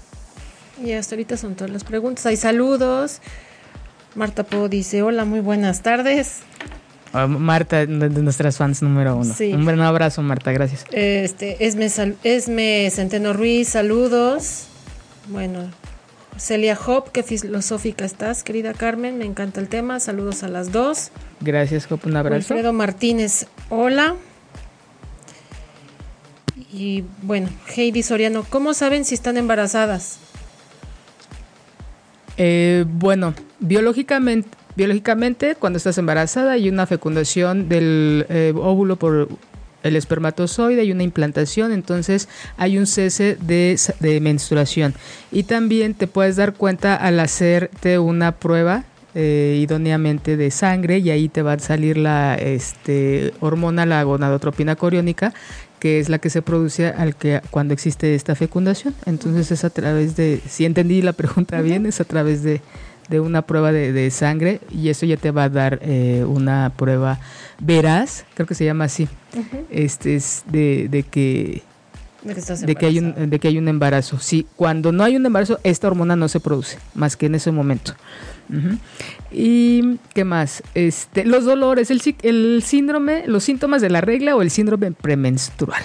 [0.84, 2.26] Y hasta ahorita son todas las preguntas.
[2.26, 3.20] Hay saludos.
[4.14, 6.40] Marta Po dice, hola, muy buenas tardes.
[7.12, 9.34] Ah, Marta, de nuestras fans número uno.
[9.38, 10.84] Un gran abrazo, Marta, gracias.
[10.92, 11.90] Este, Esme,
[12.22, 14.66] Esme Centeno Ruiz, saludos.
[15.28, 15.70] Bueno,
[16.36, 21.10] Celia Hop, qué filosófica estás, querida Carmen, me encanta el tema, saludos a las dos.
[21.40, 22.36] Gracias, Hop, un abrazo.
[22.36, 24.16] Alfredo Martínez, hola.
[26.72, 30.18] Y bueno, Heidi Soriano, ¿cómo saben si están embarazadas?
[32.36, 39.28] Eh, bueno, biológicamente, biológicamente, cuando estás embarazada hay una fecundación del eh, óvulo por
[39.82, 44.94] el espermatozoide y una implantación, entonces hay un cese de, menstruación.
[45.30, 51.10] Y también te puedes dar cuenta al hacerte una prueba eh, idóneamente de sangre y
[51.10, 55.34] ahí te va a salir la este, hormona, la gonadotropina coriónica,
[55.82, 58.94] que es la que se produce al que cuando existe esta fecundación.
[59.04, 62.60] Entonces es a través de, si entendí la pregunta bien, es a través de,
[63.10, 67.18] una prueba de, sangre y eso ya te va a dar eh, una prueba
[67.58, 69.08] veraz, creo que se llama así,
[69.70, 71.62] este es de, de que
[72.22, 74.20] de que, hay un, de que hay un embarazo.
[74.20, 77.50] Sí, cuando no hay un embarazo, esta hormona no se produce, más que en ese
[77.50, 77.94] momento.
[79.30, 80.62] ¿Y qué más?
[80.74, 85.82] Este, los dolores, el, el síndrome, los síntomas de la regla o el síndrome premenstrual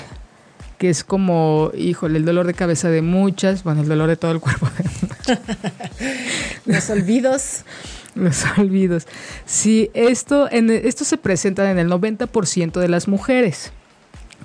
[0.78, 4.32] que es como, híjole, el dolor de cabeza de muchas, bueno, el dolor de todo
[4.32, 4.70] el cuerpo.
[6.66, 7.64] Los olvidos.
[8.16, 9.08] Los olvidos.
[9.46, 13.72] Sí, esto, en, esto se presenta en el 90% de las mujeres,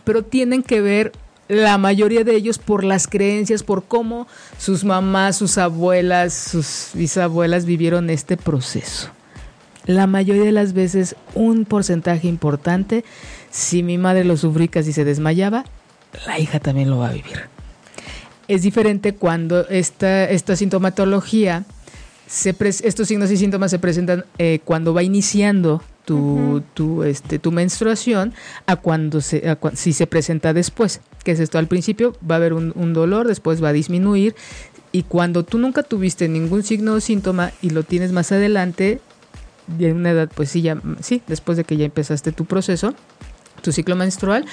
[0.04, 1.12] pero tienen que ver
[1.48, 4.26] la mayoría de ellos por las creencias, por cómo
[4.59, 9.11] sus mamás, sus abuelas, sus bisabuelas vivieron este proceso.
[9.85, 13.05] La mayoría de las veces, un porcentaje importante,
[13.50, 15.64] si mi madre lo sufría y se desmayaba,
[16.26, 17.48] la hija también lo va a vivir.
[18.48, 21.64] Es diferente cuando esta, esta sintomatología,
[22.26, 27.52] se estos signos y síntomas se presentan eh, cuando va iniciando tu, tu, este, tu
[27.52, 28.34] menstruación
[28.66, 31.00] a cuando se, si se presenta después.
[31.24, 31.58] que es esto?
[31.58, 34.34] Al principio va a haber un, un, dolor, después va a disminuir
[34.90, 39.00] y cuando tú nunca tuviste ningún signo o síntoma y lo tienes más adelante,
[39.66, 42.94] de una edad, pues sí, ya, sí, después de que ya empezaste tu proceso,
[43.62, 44.44] tu ciclo menstrual,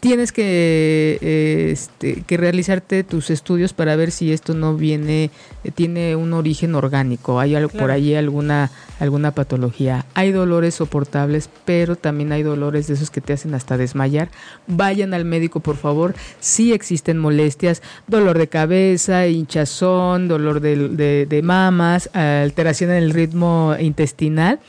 [0.00, 5.30] tienes que, eh, este, que realizarte tus estudios para ver si esto no viene,
[5.64, 10.04] eh, tiene un origen orgánico, hay algo, por ahí alguna, alguna patología.
[10.14, 14.28] Hay dolores soportables, pero también hay dolores de esos que te hacen hasta desmayar.
[14.66, 16.14] Vayan al médico, por favor.
[16.40, 23.74] Si existen molestias, dolor de cabeza, hinchazón, dolor de, de mamas, alteración en el ritmo
[23.78, 24.60] intestinal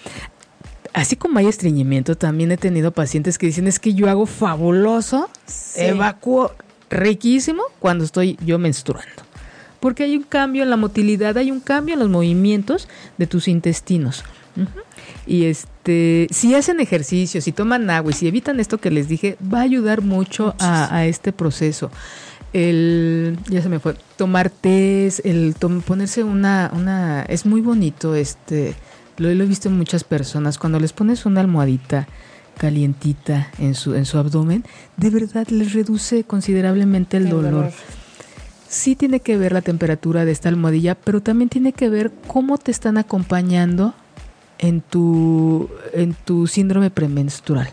[0.98, 5.30] así como hay estreñimiento, también he tenido pacientes que dicen es que yo hago fabuloso,
[5.76, 6.52] evacuo
[6.90, 9.24] riquísimo cuando estoy yo menstruando.
[9.80, 12.88] Porque hay un cambio en la motilidad, hay un cambio en los movimientos
[13.20, 14.24] de tus intestinos.
[15.28, 19.38] Y este, si hacen ejercicio, si toman agua y si evitan esto que les dije,
[19.54, 21.92] va a ayudar mucho a, este proceso.
[22.54, 25.54] El, ya se me fue, tomar té, el
[25.86, 28.74] ponerse una, una, es muy bonito, este,
[29.18, 32.08] lo, lo he visto en muchas personas, cuando les pones una almohadita,
[32.58, 34.66] calientita en su, en su abdomen,
[34.98, 37.72] de verdad les reduce considerablemente el, dolor.
[38.68, 42.58] Sí tiene que ver la temperatura de esta almohadilla, pero también tiene que ver cómo
[42.58, 43.94] te están acompañando
[44.58, 47.70] en tu, en tu síndrome premenstrual.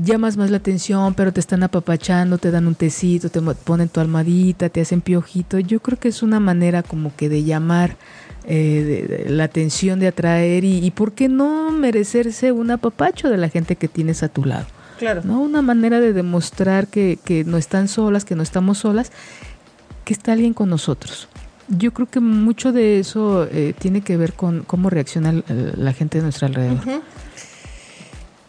[0.00, 4.00] Llamas más la atención, pero te están apapachando, te dan un tecito, te ponen tu
[4.00, 5.58] almohadita, te hacen piojito.
[5.60, 7.96] Yo creo que es una manera como que de llamar
[8.46, 13.76] eh, la atención, de atraer y, por qué no merecerse un apapacho de la gente
[13.76, 14.66] que tienes a tu lado.
[14.98, 15.22] Claro.
[15.24, 15.40] ¿no?
[15.40, 19.10] Una manera de demostrar que, que no están solas, que no estamos solas,
[20.04, 21.28] que está alguien con nosotros.
[21.68, 26.18] Yo creo que mucho de eso eh, tiene que ver con cómo reacciona la gente
[26.18, 27.02] de nuestro alrededor.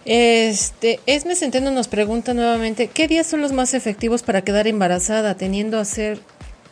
[0.06, 5.36] Este, Esme Centeno nos pregunta nuevamente, ¿qué días son los más efectivos para quedar embarazada,
[5.36, 6.20] teniendo a ser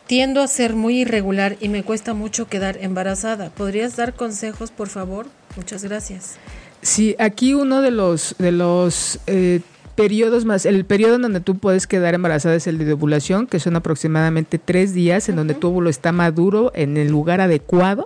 [0.06, 3.50] Tiendo a ser muy irregular y me cuesta mucho quedar embarazada.
[3.50, 5.26] ¿Podrías dar consejos, por favor?
[5.56, 6.36] Muchas gracias.
[6.82, 9.60] Sí, aquí uno de los, de los eh,
[9.94, 13.60] periodos más, el periodo en donde tú puedes quedar embarazada es el de ovulación, que
[13.60, 18.04] son aproximadamente tres días en donde tu óvulo está maduro en el lugar adecuado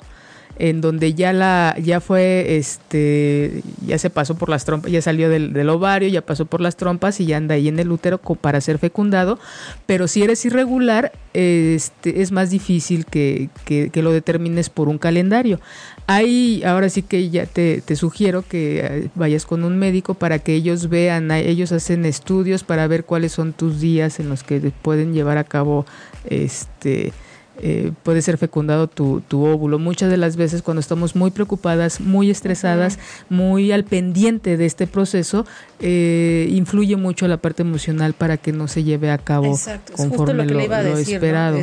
[0.58, 5.28] en donde ya la ya fue este ya se pasó por las trompas ya salió
[5.28, 8.60] del, ovario ya pasó por las trompas y ya anda ahí en el útero para
[8.60, 9.38] ser fecundado.
[9.86, 15.60] Pero si eres irregular este es más difícil que, que, lo determines por un calendario.
[16.06, 20.38] Ahí ahora sí que ya te, te, sugiero que eh, vayas con un médico para
[20.38, 24.60] que ellos vean ellos hacen estudios para ver cuáles son tus días en los que
[24.82, 25.86] pueden llevar a cabo
[26.28, 27.12] este
[27.60, 29.78] eh, puede ser fecundado tu, óvulo.
[29.78, 34.86] Muchas de las veces cuando estamos muy preocupadas, muy estresadas, muy al pendiente de este
[34.86, 35.44] proceso,
[35.80, 39.58] eh, influye mucho la parte emocional para que no se lleve a cabo
[39.96, 40.60] conforme lo,
[40.98, 41.58] esperado.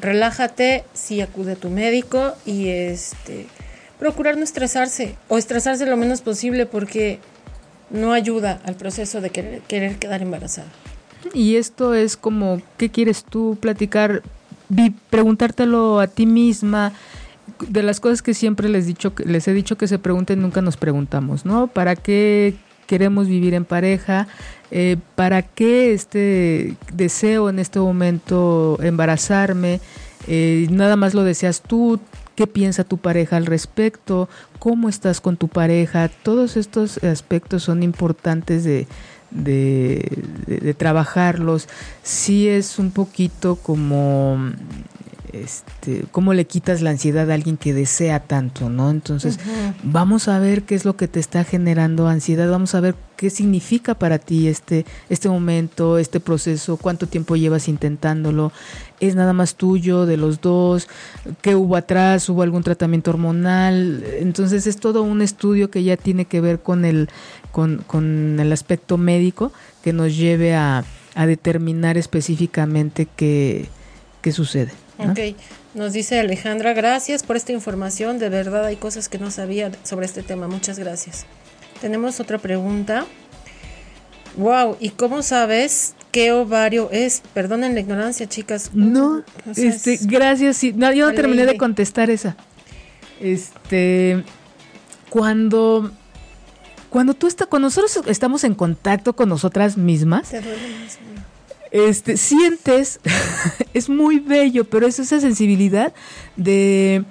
[0.00, 3.46] Relájate, si acude a tu médico y este
[3.98, 7.20] procurar no estresarse o estresarse lo menos posible porque
[7.90, 10.66] no ayuda al proceso de querer, querer quedar embarazada.
[11.32, 14.22] Y esto es como, ¿qué quieres tú platicar?
[15.10, 16.92] Preguntártelo a ti misma.
[17.68, 20.76] De las cosas que siempre les, dicho, les he dicho que se pregunten, nunca nos
[20.76, 21.68] preguntamos, ¿no?
[21.68, 22.54] ¿Para qué
[22.86, 24.26] queremos vivir en pareja?
[24.70, 29.80] Eh, ¿Para qué este deseo en este momento embarazarme?
[30.26, 32.00] Eh, nada más lo deseas tú,
[32.34, 37.82] qué piensa tu pareja al respecto, cómo estás con tu pareja, todos estos aspectos son
[37.82, 38.86] importantes de,
[39.34, 41.68] de, trabajarlos,
[42.02, 44.52] sí es un poquito como
[45.32, 48.90] este, cómo le quitas la ansiedad a alguien que desea tanto, ¿no?
[48.90, 49.38] Entonces,
[49.82, 53.30] vamos a ver qué es lo que te está generando ansiedad, vamos a ver qué
[53.30, 58.52] significa para ti este, este momento, este proceso, cuánto tiempo llevas intentándolo,
[59.00, 60.88] es nada más tuyo, de los dos,
[61.40, 66.26] qué hubo atrás, hubo algún tratamiento hormonal, entonces es todo un estudio que ya tiene
[66.26, 67.08] que ver con el,
[67.52, 73.68] con, con el aspecto médico que nos lleve a, a determinar específicamente qué,
[74.20, 74.72] qué sucede.
[75.10, 75.36] Ok,
[75.74, 80.06] nos dice Alejandra, gracias por esta información, de verdad hay cosas que no sabía sobre
[80.06, 81.26] este tema, muchas gracias.
[81.80, 83.06] Tenemos otra pregunta.
[84.36, 87.22] Wow, ¿y cómo sabes qué ovario es?
[87.34, 88.70] Perdonen la ignorancia, chicas.
[88.72, 89.24] No,
[89.56, 90.62] este, gracias.
[90.74, 92.36] no, yo no terminé de contestar esa.
[93.20, 94.24] Este,
[95.10, 95.92] cuando
[96.92, 100.30] cuando tú estás, cuando nosotros estamos en contacto con nosotras mismas,
[101.72, 103.00] este, sientes,
[103.74, 105.92] es muy bello, pero es esa sensibilidad
[106.36, 107.04] de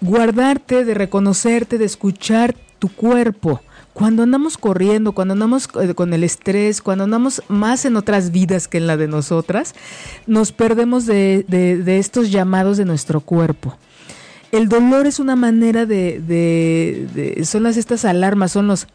[0.00, 3.62] guardarte, de reconocerte, de escuchar tu cuerpo.
[3.94, 8.68] Cuando andamos corriendo, cuando andamos eh, con el estrés, cuando andamos más en otras vidas
[8.68, 9.74] que en la de nosotras,
[10.26, 13.78] nos perdemos de, de, estos llamados de nuestro cuerpo.
[14.52, 18.86] El dolor es una manera de, de, son las estas alarmas, son los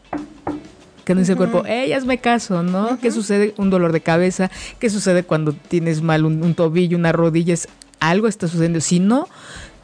[1.10, 3.00] que no dice el cuerpo, ellas me caso, ¿no?
[3.00, 3.52] ¿Qué sucede?
[3.56, 7.52] Un dolor de cabeza, ¿qué sucede cuando tienes mal un, tobillo, una rodilla?
[7.52, 7.66] Es,
[7.98, 8.80] algo está sucediendo.
[8.80, 9.26] Si no,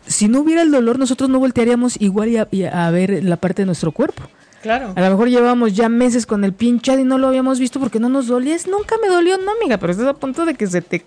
[0.07, 3.91] si no hubiera el dolor, nosotros no voltearíamos igual a, ver la parte de nuestro
[3.91, 4.23] cuerpo.
[4.63, 4.93] Claro.
[4.95, 7.99] A lo mejor llevamos ya meses con el pinchado y no lo habíamos visto porque
[7.99, 8.57] no nos dolía.
[8.71, 11.05] Nunca me dolió, no, amiga, pero estás a punto de que se te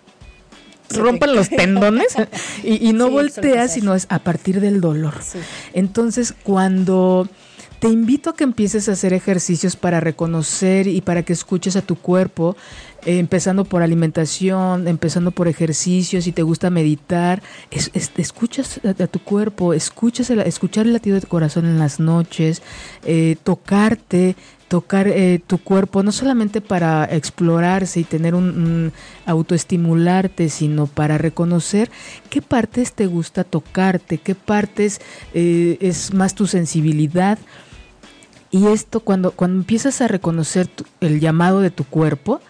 [0.89, 2.13] rompan los tendones
[2.61, 5.13] y, no volteas, sino es a partir del dolor.
[5.71, 7.29] Entonces, cuando
[7.79, 11.81] te invito a que empieces a hacer ejercicios para reconocer y para que escuches a
[11.81, 12.57] tu cuerpo,
[13.05, 19.73] eh, empezando por alimentación, empezando por ejercicios, si te gusta meditar, escuchas a, tu cuerpo,
[19.73, 22.61] escuchas el, escuchar el latido de tu corazón en las noches,
[23.05, 24.35] eh, tocarte,
[24.67, 28.91] tocar eh, tu cuerpo, no solamente para explorarse y tener un,
[29.25, 31.89] autoestimularte, sino para reconocer
[32.29, 34.99] qué partes te gusta tocarte, qué partes
[35.33, 37.39] es más tu sensibilidad.
[38.51, 40.69] Y esto, cuando, cuando empiezas a reconocer
[41.01, 42.41] el llamado de tu cuerpo,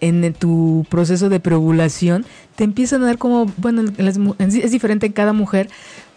[0.00, 2.24] en tu proceso de preovulación,
[2.56, 3.82] te empiezan a dar como, bueno,
[4.38, 5.68] es diferente en cada mujer,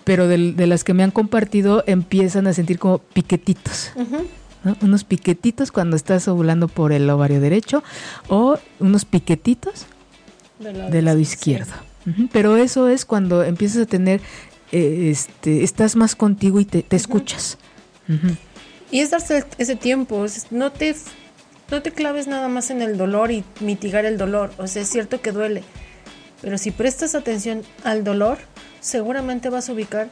[0.04, 3.92] pero de, las que me han compartido empiezan a sentir como piquetitos.
[4.82, 7.84] Unos piquetitos cuando estás ovulando por el ovario derecho
[8.28, 9.88] o unos piquetitos
[10.60, 11.74] del lado, izquierdo.
[12.32, 14.22] Pero eso es cuando empiezas a tener,
[14.72, 17.58] eh, este, estás más contigo y te, escuchas.
[18.92, 20.96] Y es darse ese tiempo, no te,
[21.70, 24.52] no te claves nada más en el dolor y mitigar el dolor.
[24.58, 25.64] O sea, es cierto que duele,
[26.42, 28.38] pero si prestas atención al dolor,
[28.82, 30.10] seguramente vas a ubicar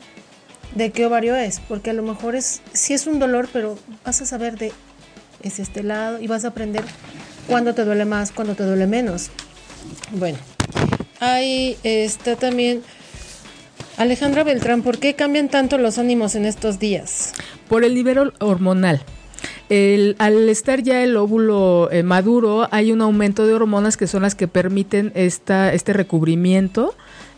[0.76, 4.22] de qué ovario es, porque a lo mejor es, sí es un dolor, pero vas
[4.22, 4.72] a saber de
[5.42, 6.84] es este lado y vas a aprender
[7.48, 9.30] cuándo te duele más, cuándo te duele menos.
[10.12, 10.38] Bueno,
[11.20, 12.84] ahí está también
[13.98, 17.34] Alejandra Beltrán, ¿por qué cambian tanto los ánimos en estos días?
[17.70, 19.02] Por el nivel hormonal.
[19.70, 24.36] al estar ya el óvulo eh, maduro, hay un aumento de hormonas que son las
[24.36, 26.96] que permiten esta, este recubrimiento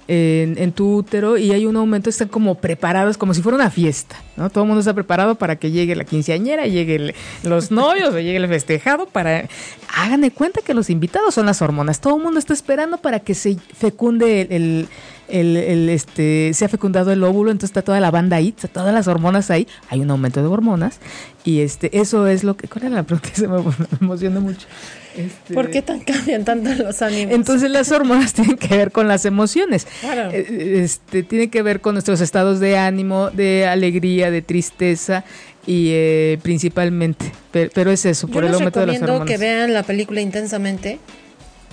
[0.07, 4.17] en, tu útero y hay un aumento, están como preparados como si fuera una fiesta,
[4.35, 4.49] ¿no?
[4.49, 7.13] Todo el mundo está preparado para que llegue la quinceañera, llegue
[7.43, 9.47] los novios o llegue el festejado para...
[9.95, 13.19] Hagan de cuenta que los invitados son las hormonas, todo el mundo está esperando para
[13.19, 14.87] que se fecunde el, el,
[15.31, 19.07] este, se ha fecundado el óvulo, entonces está toda la banda ahí, está todas las
[19.07, 20.99] hormonas ahí, hay un aumento de hormonas
[21.43, 23.29] y este, eso es lo que, ¿cuál era la pregunta?
[23.33, 23.63] Se me,
[23.99, 24.67] emociona mucho.
[25.15, 27.33] Este, ¿Por qué tan cambian tanto los ánimos?
[27.33, 30.31] Entonces las hormonas tienen que ver con las emociones, claro.
[30.31, 35.23] Eh, este, tiene que ver con nuestros estados de ánimo, de alegría, de tristeza
[35.65, 39.27] y eh, principalmente, pero, es eso, por el aumento de las hormonas.
[39.27, 40.99] que vean la película intensamente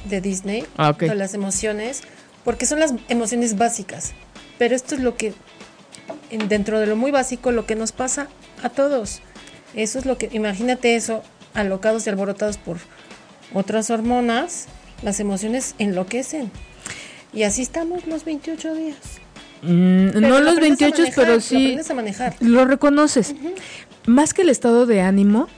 [0.08, 2.02] de Disney, ah, de las emociones
[2.44, 4.12] porque son las emociones básicas.
[4.58, 5.34] Pero esto es lo que,
[6.48, 8.28] dentro de lo muy básico, lo que nos pasa
[8.62, 9.20] a todos.
[9.74, 11.22] Eso es lo que, imagínate eso,
[11.54, 12.78] alocados y alborotados por
[13.54, 14.66] otras hormonas,
[15.02, 16.50] las emociones enloquecen.
[17.32, 18.96] Y así estamos los 28 días.
[19.62, 21.76] Mm, no los 28, pero sí.
[21.76, 22.36] Lo, a manejar.
[22.40, 23.34] lo reconoces.
[24.06, 25.48] Más que el estado de ánimo,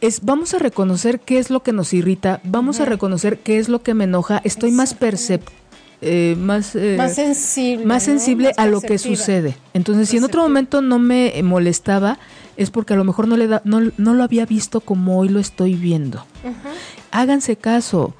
[0.00, 3.68] es vamos a reconocer qué es lo que nos irrita, vamos a reconocer qué es
[3.68, 5.63] lo que me enoja, estoy más perceptivo
[6.04, 9.56] eh, más, eh, más sensible, más sensible a lo que sucede.
[9.72, 12.18] Entonces, si en otro momento no me molestaba,
[12.56, 15.28] es porque a lo mejor no, le da, no, no lo había visto como hoy
[15.28, 16.24] lo estoy viendo.
[17.10, 18.14] Háganse caso,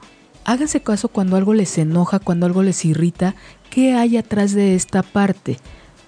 [0.44, 3.34] háganse caso cuando algo les enoja, cuando algo les irrita,
[3.70, 5.58] ¿qué hay atrás de esta parte?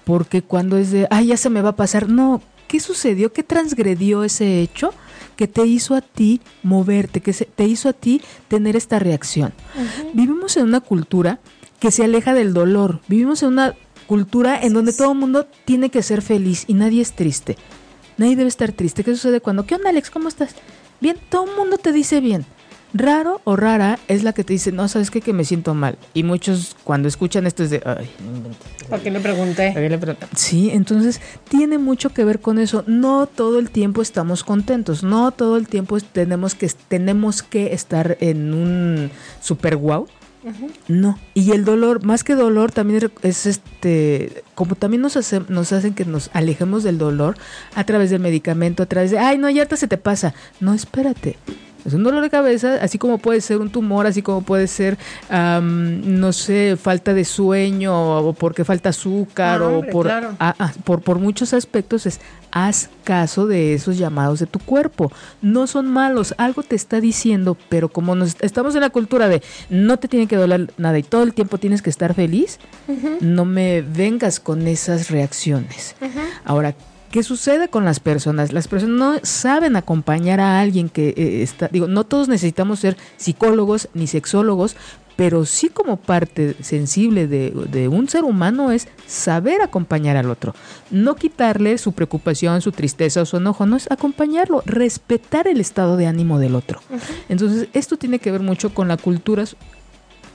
[0.03, 3.31] Porque cuando es de, ay, ya se me va a pasar, no, ¿qué sucedió?
[3.31, 4.93] ¿Qué transgredió ese hecho?
[5.37, 9.53] que te hizo a ti moverte, que te hizo a ti tener esta reacción.
[10.13, 11.39] Vivimos en una cultura
[11.79, 13.01] que se aleja del dolor.
[13.07, 13.75] Vivimos en una
[14.07, 17.57] cultura en donde todo el mundo tiene que ser feliz y nadie es triste.
[18.17, 19.03] Nadie debe estar triste.
[19.03, 19.65] ¿Qué sucede cuando?
[19.65, 20.09] ¿Qué onda, Alex?
[20.09, 20.55] ¿Cómo estás?
[20.99, 22.45] Bien, todo el mundo te dice bien.
[22.93, 25.97] Raro o rara es la que te dice, no, sabes qué, que me siento mal.
[26.13, 28.09] Y muchos cuando escuchan esto es de, ay,
[28.89, 29.71] ¿Por qué le pregunté?
[29.73, 30.25] ¿Por qué le pregunté?
[30.35, 31.19] Sí, entonces
[31.49, 32.85] tiene mucho que ver con eso.
[32.87, 38.17] No todo el tiempo estamos contentos, no todo el tiempo tenemos que, tenemos que estar
[38.21, 39.11] en un
[39.41, 40.07] super wow
[40.87, 45.73] no, y el dolor, más que dolor, también es este, como también nos, hace, nos
[45.73, 47.37] hacen que nos alejemos del dolor
[47.75, 50.33] a través del medicamento, a través de, ay, no, ya se te pasa.
[50.59, 51.37] No, espérate.
[51.85, 54.97] Es un dolor de cabeza, así como puede ser un tumor, así como puede ser,
[55.29, 61.19] no sé, falta de sueño o porque falta azúcar o por, ah, ah, por, por
[61.19, 62.19] muchos aspectos es
[62.51, 65.11] haz caso de esos llamados de tu cuerpo.
[65.41, 69.41] No son malos, algo te está diciendo, pero como nos, estamos en la cultura de
[69.69, 72.59] no te tiene que doler nada y todo el tiempo tienes que estar feliz,
[73.21, 75.95] no me vengas con esas reacciones.
[76.43, 76.75] Ahora,
[77.11, 78.51] ¿Qué sucede con las personas?
[78.51, 82.97] Las personas no saben acompañar a alguien que eh, está, digo, no todos necesitamos ser
[83.15, 84.75] psicólogos ni sexólogos,
[85.15, 90.53] pero sí como parte sensible de, de, un ser humano es saber acompañar al otro.
[90.91, 95.97] No quitarle su preocupación, su tristeza o su enojo, no es acompañarlo, respetar el estado
[95.97, 96.81] de ánimo del otro.
[97.29, 99.45] Entonces, esto tiene que ver mucho con la cultura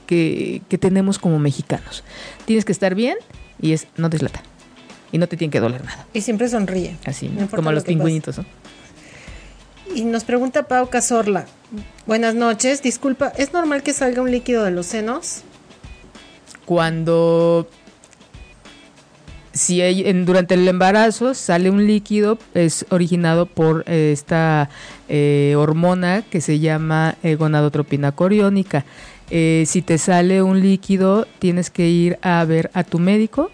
[0.05, 2.03] que, que tenemos como mexicanos.
[2.45, 3.17] Tienes que estar bien
[3.61, 4.43] y es no deslata
[5.13, 6.05] y no te tiene que doler nada.
[6.13, 6.97] Y siempre sonríe.
[7.05, 8.45] Así, No como lo los pingüinitos, ¿no?
[9.95, 11.45] Y nos pregunta Pau Cazorla.
[12.07, 12.81] Buenas noches.
[12.81, 15.43] Disculpa, ¿es normal que salga un líquido de los senos?
[16.65, 17.67] Cuando
[19.51, 24.69] si hay- en- durante el embarazo sale un líquido es originado por eh, esta
[25.09, 28.85] eh, hormona que se llama eh, gonadotropina coriónica.
[29.29, 33.49] Si te sale un líquido tienes que ir a ver a tu médico.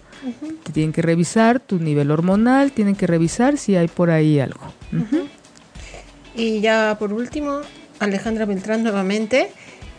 [0.64, 4.72] Te tienen que revisar tu nivel hormonal, tienen que revisar si hay por ahí algo.
[6.34, 7.60] Y ya por último,
[7.98, 9.50] Alejandra Beltrán nuevamente.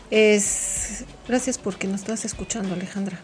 [0.10, 1.06] Es.
[1.28, 3.20] Gracias porque nos estás escuchando, Alejandra.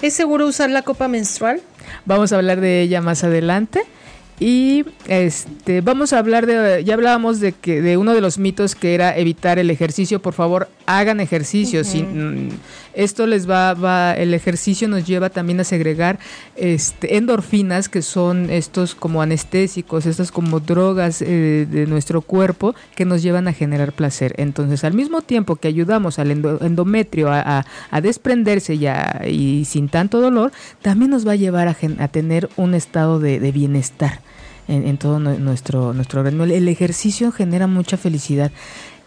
[0.00, 1.60] ¿Es seguro usar la copa menstrual?
[2.04, 3.82] Vamos a hablar de ella más adelante.
[4.40, 8.74] Y este vamos a hablar de ya hablábamos de que de uno de los mitos
[8.74, 11.84] que era evitar el ejercicio, por favor, hagan ejercicio.
[11.84, 12.48] Si, mm,
[12.94, 16.18] esto les va, va el ejercicio nos lleva también a segregar
[16.56, 23.04] este endorfinas que son estos como anestésicos, estas como drogas eh, de nuestro cuerpo que
[23.04, 24.34] nos llevan a generar placer.
[24.38, 29.88] Entonces, al mismo tiempo que ayudamos al endo- endometrio a, a- desprenderse ya y sin
[29.88, 34.20] tanto dolor, también nos va a llevar a, a tener un estado de, de bienestar
[34.68, 36.44] en, en todo nue- nuestro, nuestro organismo.
[36.44, 38.50] El ejercicio genera mucha felicidad.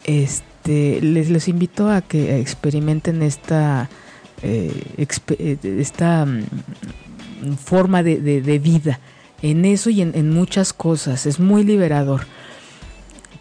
[0.05, 3.89] Este, les, les invito a que experimenten esta,
[4.41, 8.99] eh, eh, esta mm, forma de, de- vida.
[9.41, 11.25] En eso y en, muchas cosas.
[11.25, 12.21] Es muy liberador.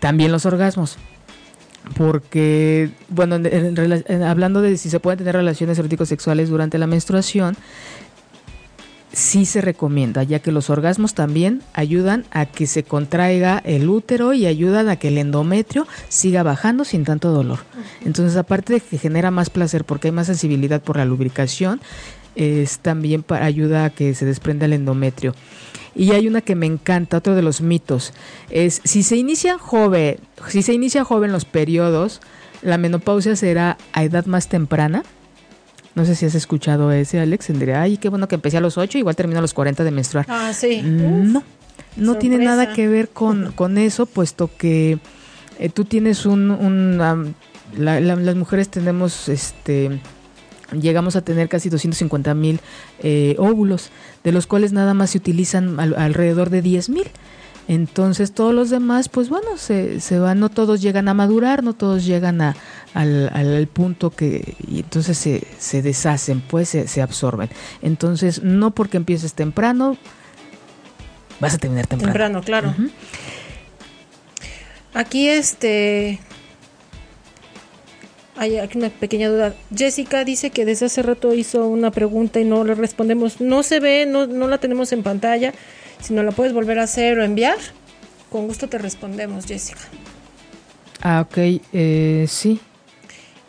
[0.01, 0.99] También los orgasmos.
[1.97, 3.37] Porque, bueno,
[4.27, 7.57] hablando de si se pueden tener relaciones eróticos sexuales durante la menstruación,
[9.15, 14.33] sí se recomienda, ya que los orgasmos también ayudan a que se contraiga el útero
[14.35, 17.61] y ayudan a que el endometrio siga bajando sin tanto dolor.
[18.05, 21.81] Entonces, aparte de que genera más placer porque hay más sensibilidad por la lubricación,
[22.35, 25.35] es también para ayuda a que se desprenda el endometrio.
[25.95, 28.13] Y hay una que me encanta, otro de los mitos,
[28.51, 32.21] es si se inicia joven, si se inicia joven los periodos,
[32.63, 35.05] la menopausia será a edad más temprana.
[35.95, 37.49] No sé si has escuchado ese, Alex.
[37.53, 39.91] Diría, ay, qué bueno que empecé a los 8, igual termino a los 40 de
[39.91, 40.27] menstruar.
[40.29, 40.83] Ah, sí.
[40.83, 41.43] Mm, No,
[41.97, 44.99] no tiene nada que ver con, con eso, puesto que
[45.59, 46.51] eh, tú tienes un...
[46.51, 50.01] un, la- la- las mujeres tenemos, este,
[50.81, 52.61] llegamos a tener casi 250 mil
[53.03, 53.91] eh, óvulos,
[54.23, 57.07] de los cuales nada más se utilizan al- alrededor de 10 mil.
[57.67, 61.73] Entonces todos los demás, pues bueno, se, se van, no todos llegan a madurar, no
[61.73, 62.57] todos llegan a,
[62.93, 67.49] al, al- punto que, y entonces se, se deshacen, pues se, se absorben.
[67.81, 69.97] Entonces, no porque empieces temprano,
[71.41, 72.13] vas a terminar temprano.
[72.13, 72.75] Temprano, claro.
[74.93, 76.21] Aquí este
[78.37, 79.55] hay aquí una pequeña duda.
[79.75, 83.41] Jessica dice que desde hace rato hizo una pregunta y no le respondemos.
[83.41, 85.53] No se ve, no, no la tenemos en pantalla.
[86.01, 87.59] Si no la puedes volver a hacer o enviar,
[88.31, 89.81] con gusto te respondemos, Jessica.
[91.01, 91.39] Ah, ok,
[91.73, 92.61] eh, sí.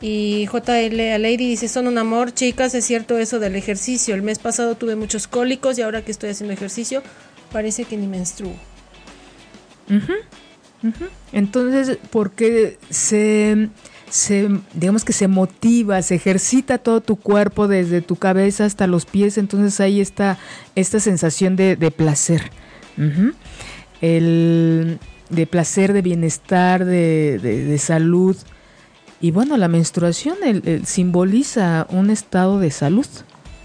[0.02, 4.14] Y JL a Lady dice, son un amor, chicas, es cierto eso del ejercicio.
[4.14, 7.02] El mes pasado tuve muchos cólicos y ahora que estoy haciendo ejercicio,
[7.52, 8.52] parece que ni menstruo.
[11.32, 13.70] Entonces, porque se,
[14.10, 19.06] se, digamos que se motiva, se ejercita todo tu cuerpo desde tu cabeza hasta los
[19.06, 20.38] pies, entonces ahí está
[20.76, 22.52] esta sensación de, de placer.
[24.02, 25.00] El
[25.30, 28.38] de placer, de bienestar, de, de- salud.
[29.22, 33.08] Y bueno, la menstruación el simboliza un estado de salud.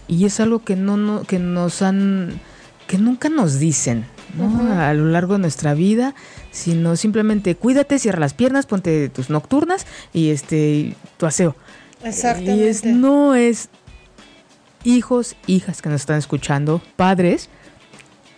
[0.09, 2.41] Y es algo que no, no que nos han
[2.86, 4.05] que nunca nos dicen
[4.37, 4.72] ¿no?
[4.81, 6.14] A lo largo de nuestra vida,
[6.51, 11.57] sino simplemente cuídate, cierra las piernas, ponte tus nocturnas y este tu aseo.
[12.03, 12.57] Exactamente.
[12.57, 13.68] Y es, no es
[14.85, 17.49] hijos, hijas que nos están escuchando, padres,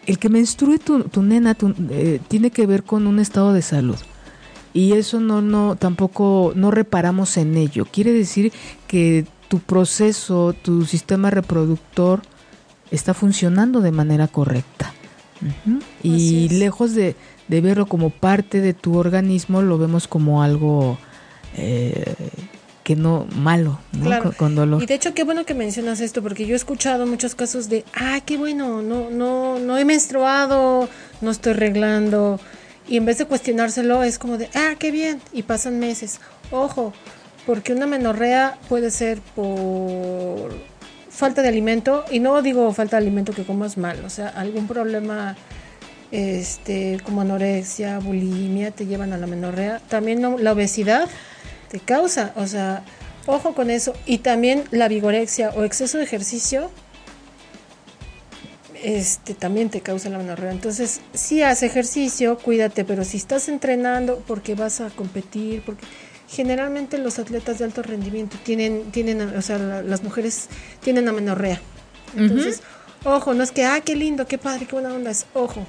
[0.06, 3.62] el que menstrue tu, tu nena tu- eh, tiene que ver con un estado de
[3.62, 3.96] salud.
[4.74, 7.84] Y eso no, no, tampoco, no reparamos en ello.
[7.84, 8.52] Quiere decir
[8.86, 12.22] que tu proceso, tu sistema reproductor
[12.90, 14.92] está funcionando de manera correcta.
[16.02, 17.16] Y lejos de,
[17.48, 20.98] de verlo como parte de tu organismo, lo vemos como algo
[21.56, 22.14] eh,
[22.82, 24.04] que no malo, ¿no?
[24.04, 24.22] Claro.
[24.24, 24.82] con, con dolor.
[24.82, 27.84] Y de hecho, qué bueno que mencionas esto, porque yo he escuchado muchos casos de,
[27.94, 30.88] ah, qué bueno, no, no, no he menstruado,
[31.20, 32.40] no estoy reglando.
[32.88, 36.20] Y en vez de cuestionárselo, es como de, ah, qué bien, y pasan meses.
[36.50, 36.92] Ojo,
[37.46, 40.52] porque una menorrea puede ser por
[41.12, 44.66] falta de alimento, y no digo falta de alimento que comas mal, o sea, algún
[44.66, 45.36] problema
[46.10, 49.80] este, como anorexia, bulimia, te llevan a la menorrea.
[49.88, 51.08] También no- la obesidad
[51.70, 52.82] te causa, o sea,
[53.26, 53.94] ojo con eso.
[54.04, 56.70] Y también la vigorexia o exceso de ejercicio
[58.82, 60.50] este también te causa la menorrea.
[60.50, 65.84] Entonces, si haces ejercicio, cuídate, pero si estás entrenando porque vas a competir, porque
[66.32, 70.48] generalmente los atletas de alto rendimiento tienen, tienen o sea, las mujeres
[70.80, 71.60] tienen amenorrea.
[72.16, 72.62] Entonces,
[73.04, 75.66] ojo, no es que, ah, qué lindo, qué padre, qué buena onda, es ojo,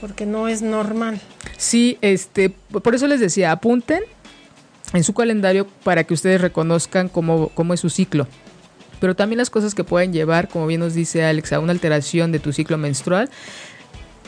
[0.00, 1.20] porque no es normal.
[1.56, 4.02] Sí, este, por eso les decía, apunten
[4.92, 8.28] en su calendario para que ustedes reconozcan cómo, cómo es su ciclo
[9.04, 12.32] pero también las cosas que pueden llevar, como bien nos dice Alex, a una alteración
[12.32, 13.28] de tu ciclo menstrual.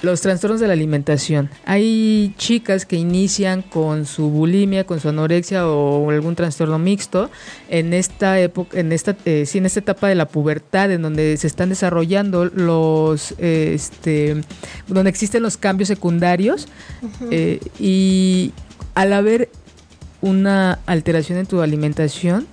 [0.02, 1.48] Los trastornos de la alimentación.
[1.64, 7.30] Hay chicas que inician con su bulimia, con su anorexia o algún trastorno mixto
[7.70, 11.46] en esta época, en esta, eh, en esta etapa de la pubertad, en donde se
[11.46, 14.42] están desarrollando los, este,
[14.86, 16.68] donde existen los cambios secundarios
[17.30, 18.52] eh, y
[18.94, 19.48] al haber
[20.20, 22.46] una alteración en tu alimentación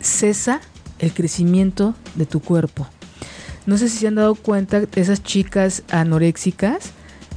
[0.00, 0.60] cesa
[0.98, 2.88] el crecimiento de tu cuerpo.
[3.68, 6.92] No sé si se han dado cuenta, esas chicas anoréxicas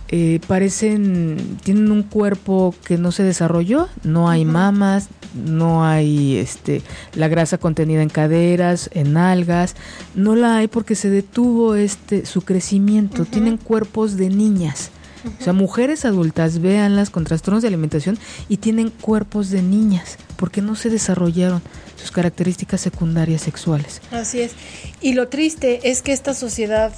[0.08, 6.84] eh, parecen, tienen un cuerpo que no se desarrolló, no hay mamas, no hay este,
[7.16, 9.76] la grasa contenida en caderas, en algas,
[10.16, 14.92] no la hay porque se detuvo este, su crecimiento, tienen cuerpos de niñas.
[15.38, 18.18] O sea, mujeres adultas, véanlas con trastornos de alimentación
[18.48, 20.18] y tienen cuerpos de niñas.
[20.36, 21.62] Porque no se desarrollaron
[22.02, 24.02] sus características secundarias sexuales.
[24.12, 24.54] Así es.
[25.00, 26.92] Y lo triste es que esta sociedad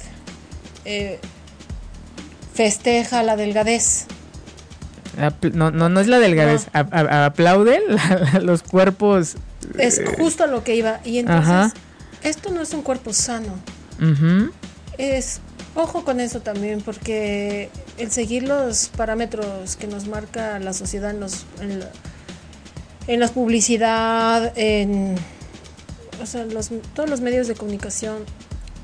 [0.84, 1.20] eh,
[2.54, 4.06] festeja la delgadez.
[5.52, 7.82] No, no, no es la delgadez, aplauden
[8.42, 9.36] los cuerpos.
[9.78, 11.00] Es eh, justo lo que iba.
[11.04, 11.72] Y entonces,
[12.22, 13.54] esto no es un cuerpo sano.
[14.98, 15.40] Es,
[15.74, 21.20] ojo con eso también, porque el seguir los parámetros que nos marca la sociedad en
[21.20, 21.90] los, en la
[23.32, 25.16] publicidad, en
[26.22, 28.24] o sea, los, todos los medios de comunicación,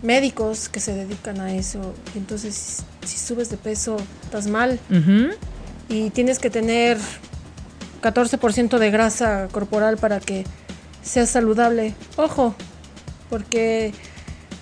[0.03, 1.95] médicos que se dedican a eso.
[2.15, 4.79] Entonces, si, subes de peso, estás mal.
[5.89, 6.99] Y tienes que tener
[8.03, 10.45] 14% de grasa corporal para que
[11.03, 11.95] seas saludable.
[12.17, 12.55] Ojo,
[13.29, 13.93] porque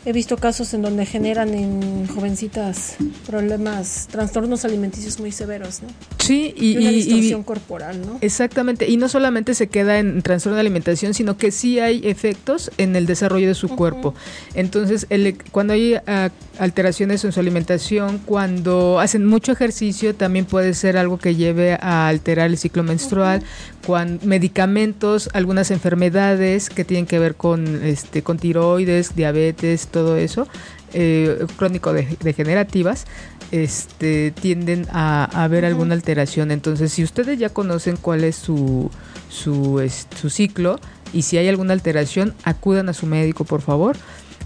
[0.08, 2.96] he visto casos en donde generan en jovencitas
[3.26, 5.88] problemas, trastornos alimenticios muy severos, ¿no?
[6.18, 8.16] Sí, y, una distorsión corporal, ¿no?
[8.22, 12.70] Exactamente, y no solamente se queda en trastorno de alimentación, sino que sí hay efectos
[12.78, 14.14] en el desarrollo de su cuerpo.
[14.54, 20.72] Entonces, el, cuando hay ah, alteraciones en su alimentación, cuando hacen mucho ejercicio, también puede
[20.72, 23.42] ser algo que lleve a alterar el ciclo menstrual,
[23.86, 30.46] con medicamentos, algunas enfermedades que tienen que ver con, este, con tiroides, diabetes, todo eso,
[30.92, 33.06] eh, crónico degenerativas,
[33.50, 36.50] este, tienden a, haber alguna alteración.
[36.50, 38.90] Entonces, si ustedes ya conocen cuál es su,
[39.28, 40.78] su, su ciclo
[41.12, 43.96] y si hay alguna alteración, acudan a su médico, por favor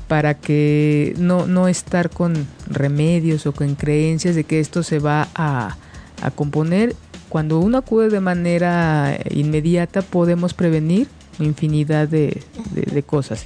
[0.09, 5.29] para que no, no estar con remedios o con creencias de que esto se va
[5.35, 5.77] a,
[6.21, 6.95] a componer.
[7.31, 12.43] Cuando uno acude de manera inmediata podemos prevenir infinidad de,
[12.73, 13.45] de cosas.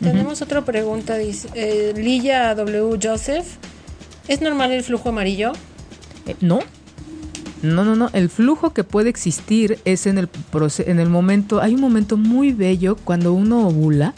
[0.00, 2.98] Tenemos otra pregunta, dice eh, Lilla W.
[3.02, 3.46] Joseph.
[4.28, 5.52] ¿Es normal el flujo amarillo?
[6.26, 6.60] Eh, no.
[7.62, 8.08] No, no, no.
[8.12, 10.28] El flujo que puede existir es en el,
[10.86, 14.14] en el momento, hay un momento muy bello cuando uno ovula,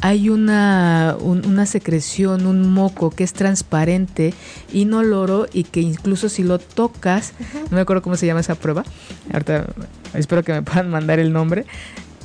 [0.00, 4.32] hay una, una secreción, un moco que es transparente,
[4.72, 7.32] inoloro y que incluso si lo tocas,
[7.70, 8.84] no me acuerdo cómo se llama esa prueba,
[9.32, 9.66] ahorita
[10.14, 11.66] espero que me puedan mandar el nombre,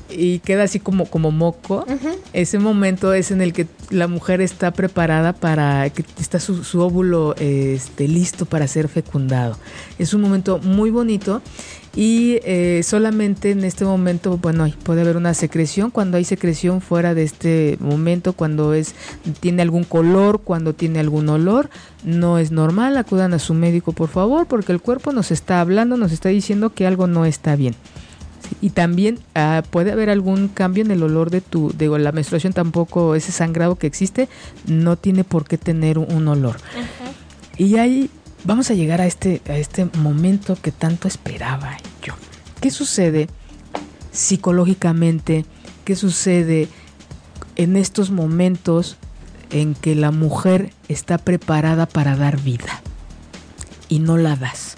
[0.10, 1.86] y queda así como, como moco,
[2.34, 7.36] ese momento es en el que la mujer está preparada para que está su, óvulo
[7.38, 9.58] este, listo para ser fecundado.
[9.98, 11.42] Es un momento muy bonito
[11.96, 15.92] y eh, solamente en este momento, bueno, puede haber una secreción.
[15.92, 18.96] Cuando hay secreción fuera de este momento, cuando es
[19.40, 21.70] tiene algún color, cuando tiene algún olor,
[22.04, 22.98] no es normal.
[22.98, 26.72] Acudan a su médico, por favor, porque el cuerpo nos está hablando, nos está diciendo
[26.74, 27.76] que algo no está bien.
[28.62, 32.54] Y también ah, puede haber algún cambio en el olor de tu, de la menstruación
[32.54, 34.28] tampoco, ese sangrado que existe,
[34.66, 36.58] no tiene por qué tener un, olor.
[37.58, 38.10] Y ahí
[38.44, 42.14] vamos a llegar a este, a este momento que tanto esperaba yo.
[42.62, 43.28] ¿Qué sucede
[44.12, 45.46] psicológicamente?
[45.86, 46.68] ¿Qué sucede
[47.56, 48.98] en estos momentos
[49.52, 52.82] en que la mujer está preparada para dar vida
[53.88, 54.76] y no la das?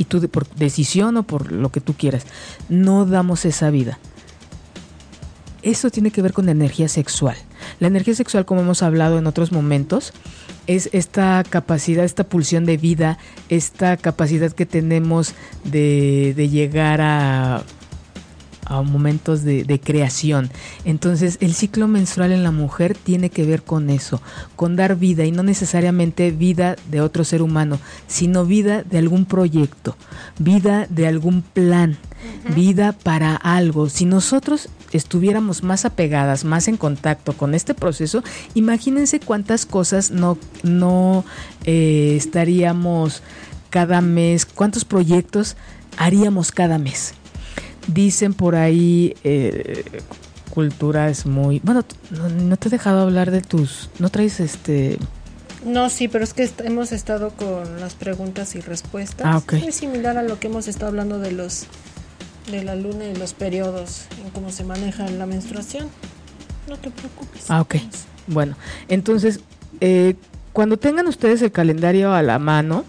[0.00, 2.24] Y tú por decisión o por lo que tú quieras,
[2.70, 3.98] no damos esa vida.
[5.60, 7.36] Eso tiene que ver con la energía sexual.
[7.80, 10.14] La energía sexual, como hemos hablado en otros momentos,
[10.66, 13.18] es esta capacidad, esta pulsión de vida,
[13.50, 15.34] esta capacidad que tenemos
[15.64, 17.62] de, llegar a,
[18.70, 20.48] a momentos de, de, creación.
[20.84, 24.22] Entonces el ciclo menstrual en la mujer tiene que ver con eso,
[24.54, 29.24] con dar vida y no necesariamente vida de otro ser humano, sino vida de algún
[29.24, 29.96] proyecto,
[30.38, 31.98] vida de algún plan,
[32.54, 33.88] vida para algo.
[33.88, 38.22] Si nosotros estuviéramos más apegadas, más en contacto con este proceso,
[38.54, 41.24] imagínense cuántas cosas no, no
[41.64, 43.22] eh, estaríamos
[43.68, 45.56] cada mes, cuántos proyectos
[45.96, 47.14] haríamos cada mes.
[47.92, 49.84] Dicen por ahí, eh,
[50.50, 51.60] cultura es muy...
[51.60, 53.90] Bueno, no, te he dejado hablar de tus...
[53.98, 54.98] ¿No traes este...
[55.64, 59.26] No, sí, pero es que hemos estado con las preguntas y respuestas.
[59.26, 59.42] Ah.
[59.52, 61.66] Es similar a lo que hemos estado hablando de los
[62.50, 65.88] de la luna y los periodos en cómo se maneja la menstruación.
[66.68, 67.50] No te preocupes.
[67.50, 67.76] Ah, ok.
[68.26, 68.56] Bueno,
[68.88, 69.40] entonces,
[69.80, 70.14] eh,
[70.52, 72.84] cuando tengan ustedes el calendario a la mano,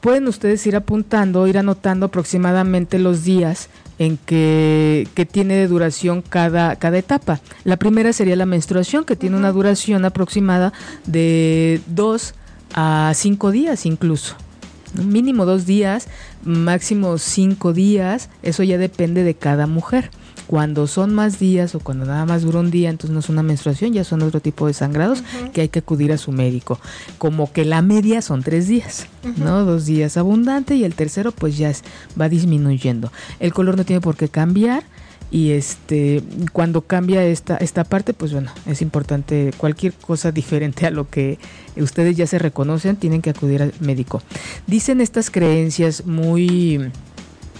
[0.00, 3.68] pueden ustedes ir apuntando, ir anotando aproximadamente los días
[3.98, 7.40] en que, que, tiene de duración cada, cada etapa.
[7.64, 10.72] La primera sería la menstruación, que tiene una duración aproximada
[11.06, 12.34] de 2
[12.74, 14.36] a 5 días incluso.
[14.94, 16.08] Mínimo dos días,
[16.44, 20.10] máximo cinco días, eso ya depende de cada mujer.
[20.48, 23.42] Cuando son más días o cuando nada más dura un día, entonces no es una
[23.42, 25.22] menstruación, ya son otro tipo de sangrados
[25.52, 26.80] que hay que acudir a su médico.
[27.18, 29.66] Como que la media son tres días, ¿no?
[29.66, 31.70] Dos días abundante y el tercero pues ya
[32.18, 33.12] va disminuyendo.
[33.40, 34.84] El color no tiene por qué cambiar
[35.30, 36.22] y este
[36.52, 41.38] cuando cambia esta esta parte pues bueno es importante cualquier cosa diferente a lo que
[41.76, 44.22] ustedes ya se reconocen tienen que acudir al médico
[44.66, 46.90] dicen estas creencias muy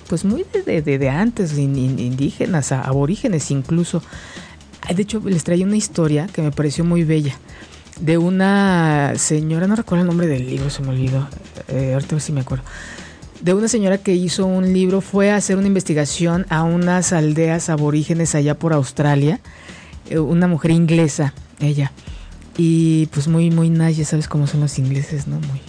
[0.08, 4.02] pues muy de, de, antes indígenas aborígenes incluso
[4.94, 7.36] de hecho les traía una historia que me pareció muy bella
[8.00, 11.28] de una señora no recuerdo el nombre del libro se me olvidó
[11.68, 12.64] eh, ahorita si me acuerdo
[13.40, 17.68] de una señora que hizo un libro, fue a hacer una investigación a unas aldeas
[17.68, 19.40] aborígenes allá por Australia,
[20.10, 21.92] eh, una mujer inglesa, ella.
[22.56, 25.38] Y pues muy, muy nice, ya sabes cómo son los ingleses, ¿no?
[25.38, 25.60] Muy.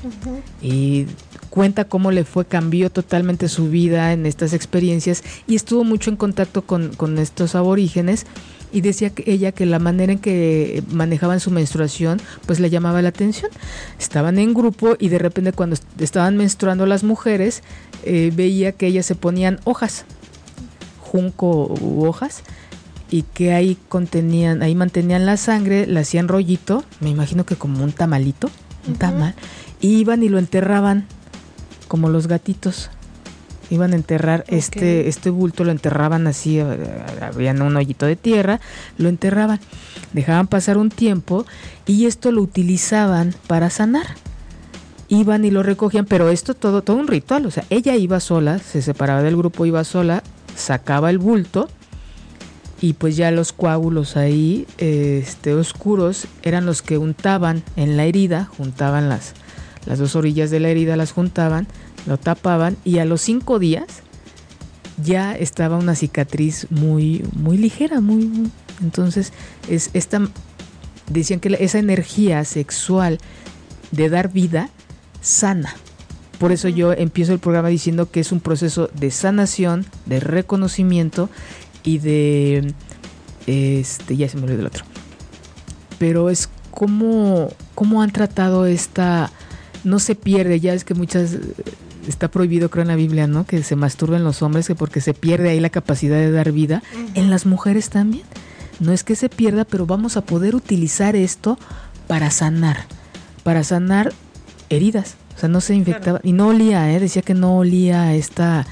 [0.61, 1.05] Y
[1.49, 6.17] cuenta cómo le fue, cambió totalmente su vida en estas experiencias y estuvo mucho en
[6.17, 8.25] contacto con, con estos aborígenes.
[8.71, 13.01] Y decía que ella que la manera en que manejaban su menstruación pues le llamaba
[13.01, 13.49] la atención.
[13.97, 17.63] Estaban en grupo y de repente cuando estaban menstruando las mujeres
[18.03, 20.05] eh, veía que ellas se ponían hojas,
[20.99, 22.43] junco u hojas
[23.11, 27.83] y que ahí contenían, ahí mantenían la sangre, la hacían rollito, me imagino que como
[27.83, 28.49] un tamalito,
[28.87, 29.33] un tamal,
[29.81, 31.07] y iban y lo enterraban
[31.89, 32.89] como los gatitos.
[33.69, 36.65] Iban a enterrar este, este bulto, lo enterraban así, eh,
[37.21, 38.61] habían un hoyito de tierra,
[38.97, 39.59] lo enterraban,
[40.13, 41.45] dejaban pasar un tiempo
[41.85, 44.07] y esto lo utilizaban para sanar.
[45.09, 48.59] Iban y lo recogían, pero esto todo, todo un ritual, o sea, ella iba sola,
[48.59, 50.23] se separaba del grupo, iba sola,
[50.55, 51.67] sacaba el bulto
[52.81, 58.49] y pues ya los coágulos ahí este, oscuros eran los que untaban en la herida,
[58.57, 59.33] juntaban las,
[59.85, 61.67] las dos orillas de la herida, las juntaban,
[62.05, 64.03] lo tapaban y a los cinco días
[65.03, 68.49] ya estaba una cicatriz muy, muy ligera, muy,
[68.81, 69.31] entonces
[69.69, 70.21] es esta
[71.09, 73.19] decían que esa energía sexual
[73.91, 74.69] de dar vida
[75.21, 75.75] sana.
[76.37, 81.29] Por eso yo empiezo el programa diciendo que es un proceso de sanación, de reconocimiento
[81.83, 82.73] y de
[83.47, 84.85] este ya se me olvidó el otro.
[85.97, 89.31] Pero es como cómo han tratado esta
[89.83, 91.37] no se pierde, ya es que muchas
[92.07, 93.45] está prohibido, creo, en la Biblia, ¿no?
[93.45, 96.81] Que se masturben los hombres, que porque se pierde ahí la capacidad de dar vida.
[97.13, 98.23] En las mujeres también.
[98.79, 101.57] No es que se pierda, pero vamos a poder utilizar esto
[102.07, 102.85] para sanar,
[103.43, 104.13] para sanar
[104.69, 105.15] heridas.
[105.35, 106.19] O sea, no se infectaba.
[106.23, 106.99] Y no olía, ¿eh?
[106.99, 108.65] Decía que no olía esta.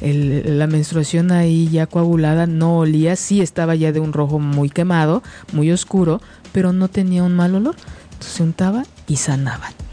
[0.00, 5.22] la menstruación ahí ya coagulada no olía, sí estaba ya de un rojo muy quemado,
[5.52, 6.20] muy oscuro,
[6.52, 7.76] pero no tenía un mal olor.
[8.12, 9.83] Entonces se untaba y sanaban.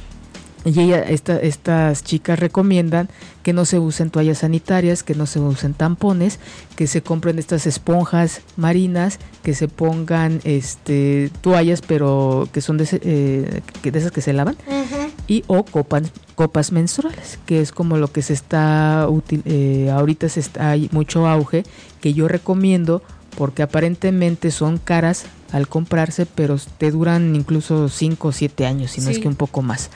[0.63, 3.09] Y ella, estas chicas recomiendan
[3.41, 6.39] que no se usen toallas sanitarias, que no se usen tampones,
[6.75, 12.87] que se compren estas esponjas marinas, que se pongan este, toallas, pero que son de,
[12.91, 14.55] eh, de esas que se lavan,
[15.27, 16.03] y o copas,
[16.35, 19.07] copas menstruales, que es como lo que se está,
[19.45, 21.63] eh, ahorita se está, hay mucho auge,
[22.01, 23.01] que yo recomiendo
[23.35, 29.01] porque aparentemente son caras al comprarse, pero te duran incluso 5 o 7 años, si
[29.01, 29.89] no es que un poco más.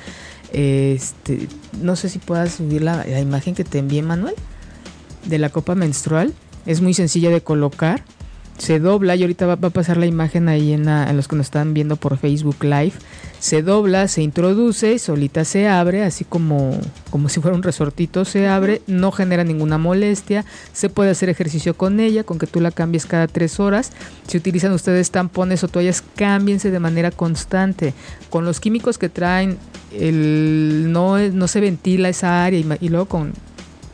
[0.52, 1.48] Este,
[1.82, 4.36] no sé si puedas subir la, imagen que te envié, Manuel,
[5.26, 6.34] de la copa menstrual.
[6.66, 8.04] Es muy sencilla de colocar.
[8.58, 11.48] Se dobla y ahorita va, a pasar la imagen ahí en, en, los que nos
[11.48, 12.94] están viendo por Facebook Live.
[13.40, 16.80] Se dobla, se introduce, solita se abre, así como,
[17.12, 21.76] como si fuera un resortito, se abre, no genera ninguna molestia, se puede hacer ejercicio
[21.76, 23.92] con ella, con que tú la cambies cada tres horas.
[24.28, 27.94] Si utilizan ustedes tampones o toallas, cámbiense de manera constante.
[28.30, 29.58] Con los químicos que traen,
[29.92, 33.34] el, no, no se ventila esa área y, y luego con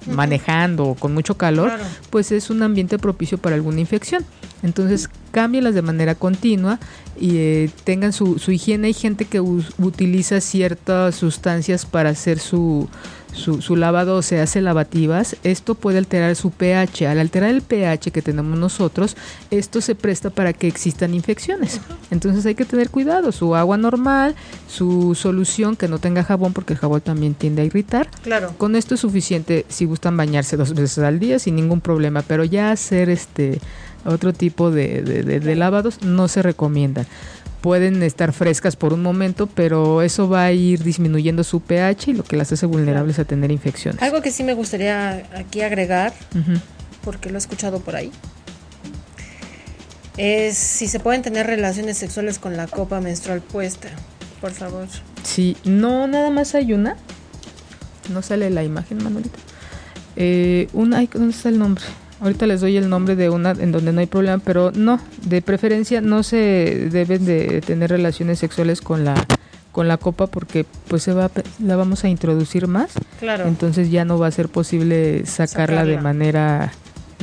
[0.07, 1.71] manejando con mucho calor,
[2.09, 4.25] pues es un ambiente propicio para alguna infección.
[4.63, 6.79] Entonces, cámbialas de manera continua
[7.21, 8.87] y eh, tengan su, su, higiene.
[8.87, 12.89] Hay gente que utiliza ciertas sustancias para hacer su,
[13.33, 17.07] su, lavado se hace lavativas, esto puede alterar su pH.
[17.07, 19.15] Al alterar el pH que tenemos nosotros,
[19.51, 21.79] esto se presta para que existan infecciones.
[22.11, 23.31] Entonces hay que tener cuidado.
[23.31, 24.35] Su agua normal,
[24.67, 28.09] su solución que no tenga jabón, porque el jabón también tiende a irritar.
[28.23, 28.53] Claro.
[28.57, 32.43] Con esto es suficiente si gustan bañarse dos veces al día sin ningún problema, pero
[32.43, 33.59] ya hacer este
[34.05, 37.05] otro tipo de, de lavados no se recomiendan
[37.61, 42.13] pueden estar frescas por un momento, pero eso va a ir disminuyendo su pH y
[42.13, 44.01] lo que las hace vulnerables a tener infecciones.
[44.01, 46.11] Algo que sí me gustaría aquí agregar,
[47.03, 48.11] porque lo he escuchado por ahí,
[50.17, 53.89] es si se pueden tener relaciones sexuales con la copa menstrual puesta,
[54.41, 54.87] por favor.
[55.23, 56.97] Sí, no, nada más hay una.
[58.11, 59.37] No sale la imagen, Manuelita.
[60.15, 61.83] Eh, una, ¿dónde está el nombre?
[62.21, 65.41] Ahorita les doy el nombre de una en donde no hay problema, pero no, de
[65.41, 69.15] preferencia no se deben de tener relaciones sexuales con la
[69.71, 72.91] con la copa porque pues se va la vamos a introducir más.
[73.19, 73.47] Claro.
[73.47, 76.71] Entonces ya no va a ser posible sacarla, de manera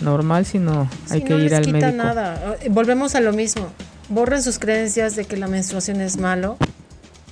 [0.02, 1.92] normal, sino hay que ir al médico.
[1.92, 2.56] nada.
[2.70, 3.68] Volvemos a lo mismo.
[4.08, 6.56] Borren sus creencias de que la menstruación es malo.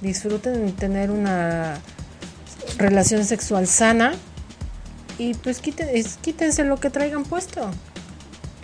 [0.02, 1.78] Disfruten tener una
[2.78, 4.12] relación sexual sana
[5.18, 7.70] y pues quítense lo que traigan puesto.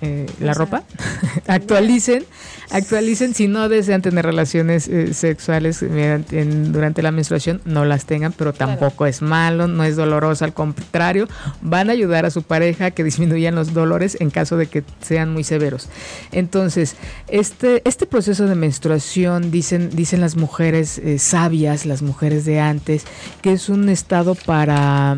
[0.04, 0.82] Eh, la ropa,
[1.46, 2.24] actualicen,
[2.72, 8.52] actualicen, si no desean tener relaciones eh, sexuales durante la menstruación, no las tengan, pero
[8.52, 11.28] tampoco es malo, no es doloroso, al contrario,
[11.60, 14.82] van a ayudar a su pareja a que disminuyan los dolores en caso de que
[15.02, 15.88] sean muy severos.
[16.32, 16.96] Entonces,
[17.28, 23.04] este, este proceso de menstruación, dicen, dicen las mujeres eh, sabias, las mujeres de antes,
[23.40, 25.14] que es un estado para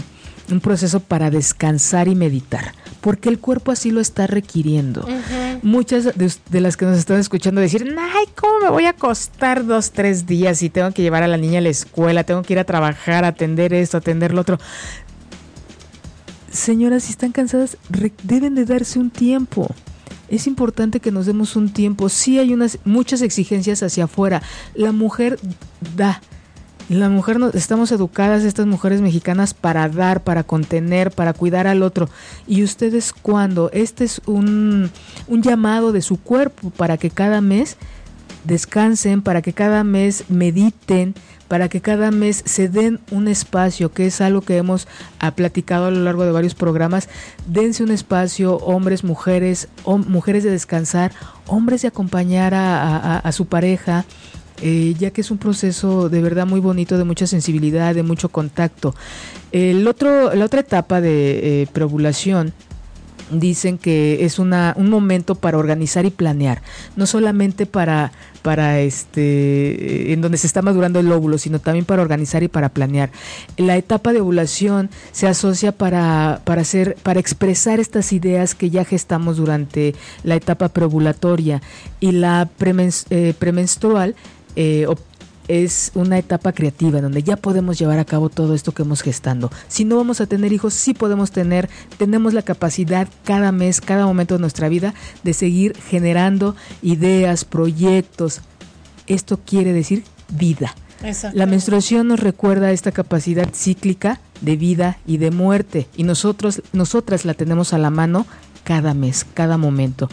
[0.51, 5.07] un proceso para descansar y meditar, porque el cuerpo así lo está requiriendo.
[5.63, 9.93] Muchas de, las que nos están escuchando decir, ay, ¿cómo me voy a acostar dos,
[9.93, 12.59] tres días y tengo que llevar a la niña a la escuela, tengo que ir
[12.59, 14.59] a trabajar, atender esto, atender lo otro?
[16.51, 17.77] Señoras, si están cansadas,
[18.23, 19.75] deben de darse un tiempo.
[20.29, 22.09] Es importante que nos demos un tiempo.
[22.09, 24.43] Sí hay unas muchas exigencias hacia afuera.
[24.75, 25.39] La mujer
[25.97, 26.21] da,
[26.89, 32.09] la mujer, estamos educadas, estas mujeres mexicanas, para dar, para contener, para cuidar al otro.
[32.47, 34.91] Y ustedes cuando, este es un,
[35.27, 37.77] un llamado de su cuerpo para que cada mes
[38.45, 41.15] descansen, para que cada mes mediten,
[41.49, 44.87] para que cada mes se den un espacio, que es algo que hemos
[45.21, 47.09] ah, platicado a lo largo de varios programas.
[47.47, 51.13] Dense un espacio, hombres, mujeres, mujeres de descansar,
[51.47, 54.05] hombres de acompañar a su pareja,
[54.63, 58.29] eh, ya que es un proceso de verdad muy bonito, de mucha sensibilidad, de mucho
[58.29, 58.95] contacto.
[59.53, 62.53] El otro, la otra etapa de eh, preovulación
[63.31, 66.63] dicen que es una, un momento para organizar y planear,
[66.97, 72.03] no solamente para, para este, en donde se está madurando el óvulo, sino también para
[72.03, 73.11] organizar y para planear.
[73.57, 78.85] La etapa de ovulación se asocia para, para, hacer, para expresar estas ideas que ya
[78.85, 81.63] gestamos durante la etapa preovulatoria
[82.01, 82.49] y la
[83.11, 84.15] eh, premenstrual
[84.57, 84.87] eh,
[85.49, 89.51] es una etapa creativa donde ya podemos llevar a cabo todo esto que hemos gestando.
[89.69, 94.07] Si no vamos a tener hijos, sí podemos tener, tenemos la capacidad cada mes, cada
[94.07, 98.41] momento de nuestra vida de seguir generando ideas, proyectos.
[99.07, 100.75] Esto quiere decir vida.
[101.35, 107.27] La menstruación nos recuerda esta capacidad cíclica de vida y de muerte y nosotros, nosotras
[107.27, 108.27] la tenemos a la mano
[108.63, 110.09] cada mes, cada momento.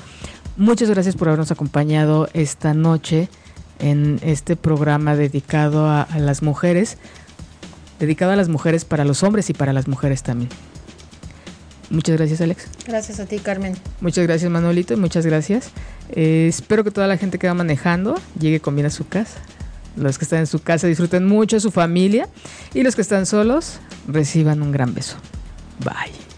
[0.58, 3.30] Muchas gracias por habernos acompañado esta noche
[3.82, 6.98] en este programa dedicado a, las mujeres,
[8.00, 10.50] dedicado a las mujeres para los hombres y para las mujeres también.
[11.90, 12.68] Muchas gracias, Alex.
[12.88, 13.76] Gracias a ti, Carmen.
[14.00, 15.72] Muchas gracias, Manuelito, y muchas gracias.
[16.10, 19.40] Eh, espero que toda la gente que va manejando llegue con bien a su casa.
[19.98, 22.30] Los que están en su casa disfruten mucho a su familia
[22.74, 25.18] y los que están solos reciban un gran beso.
[25.84, 26.31] Bye.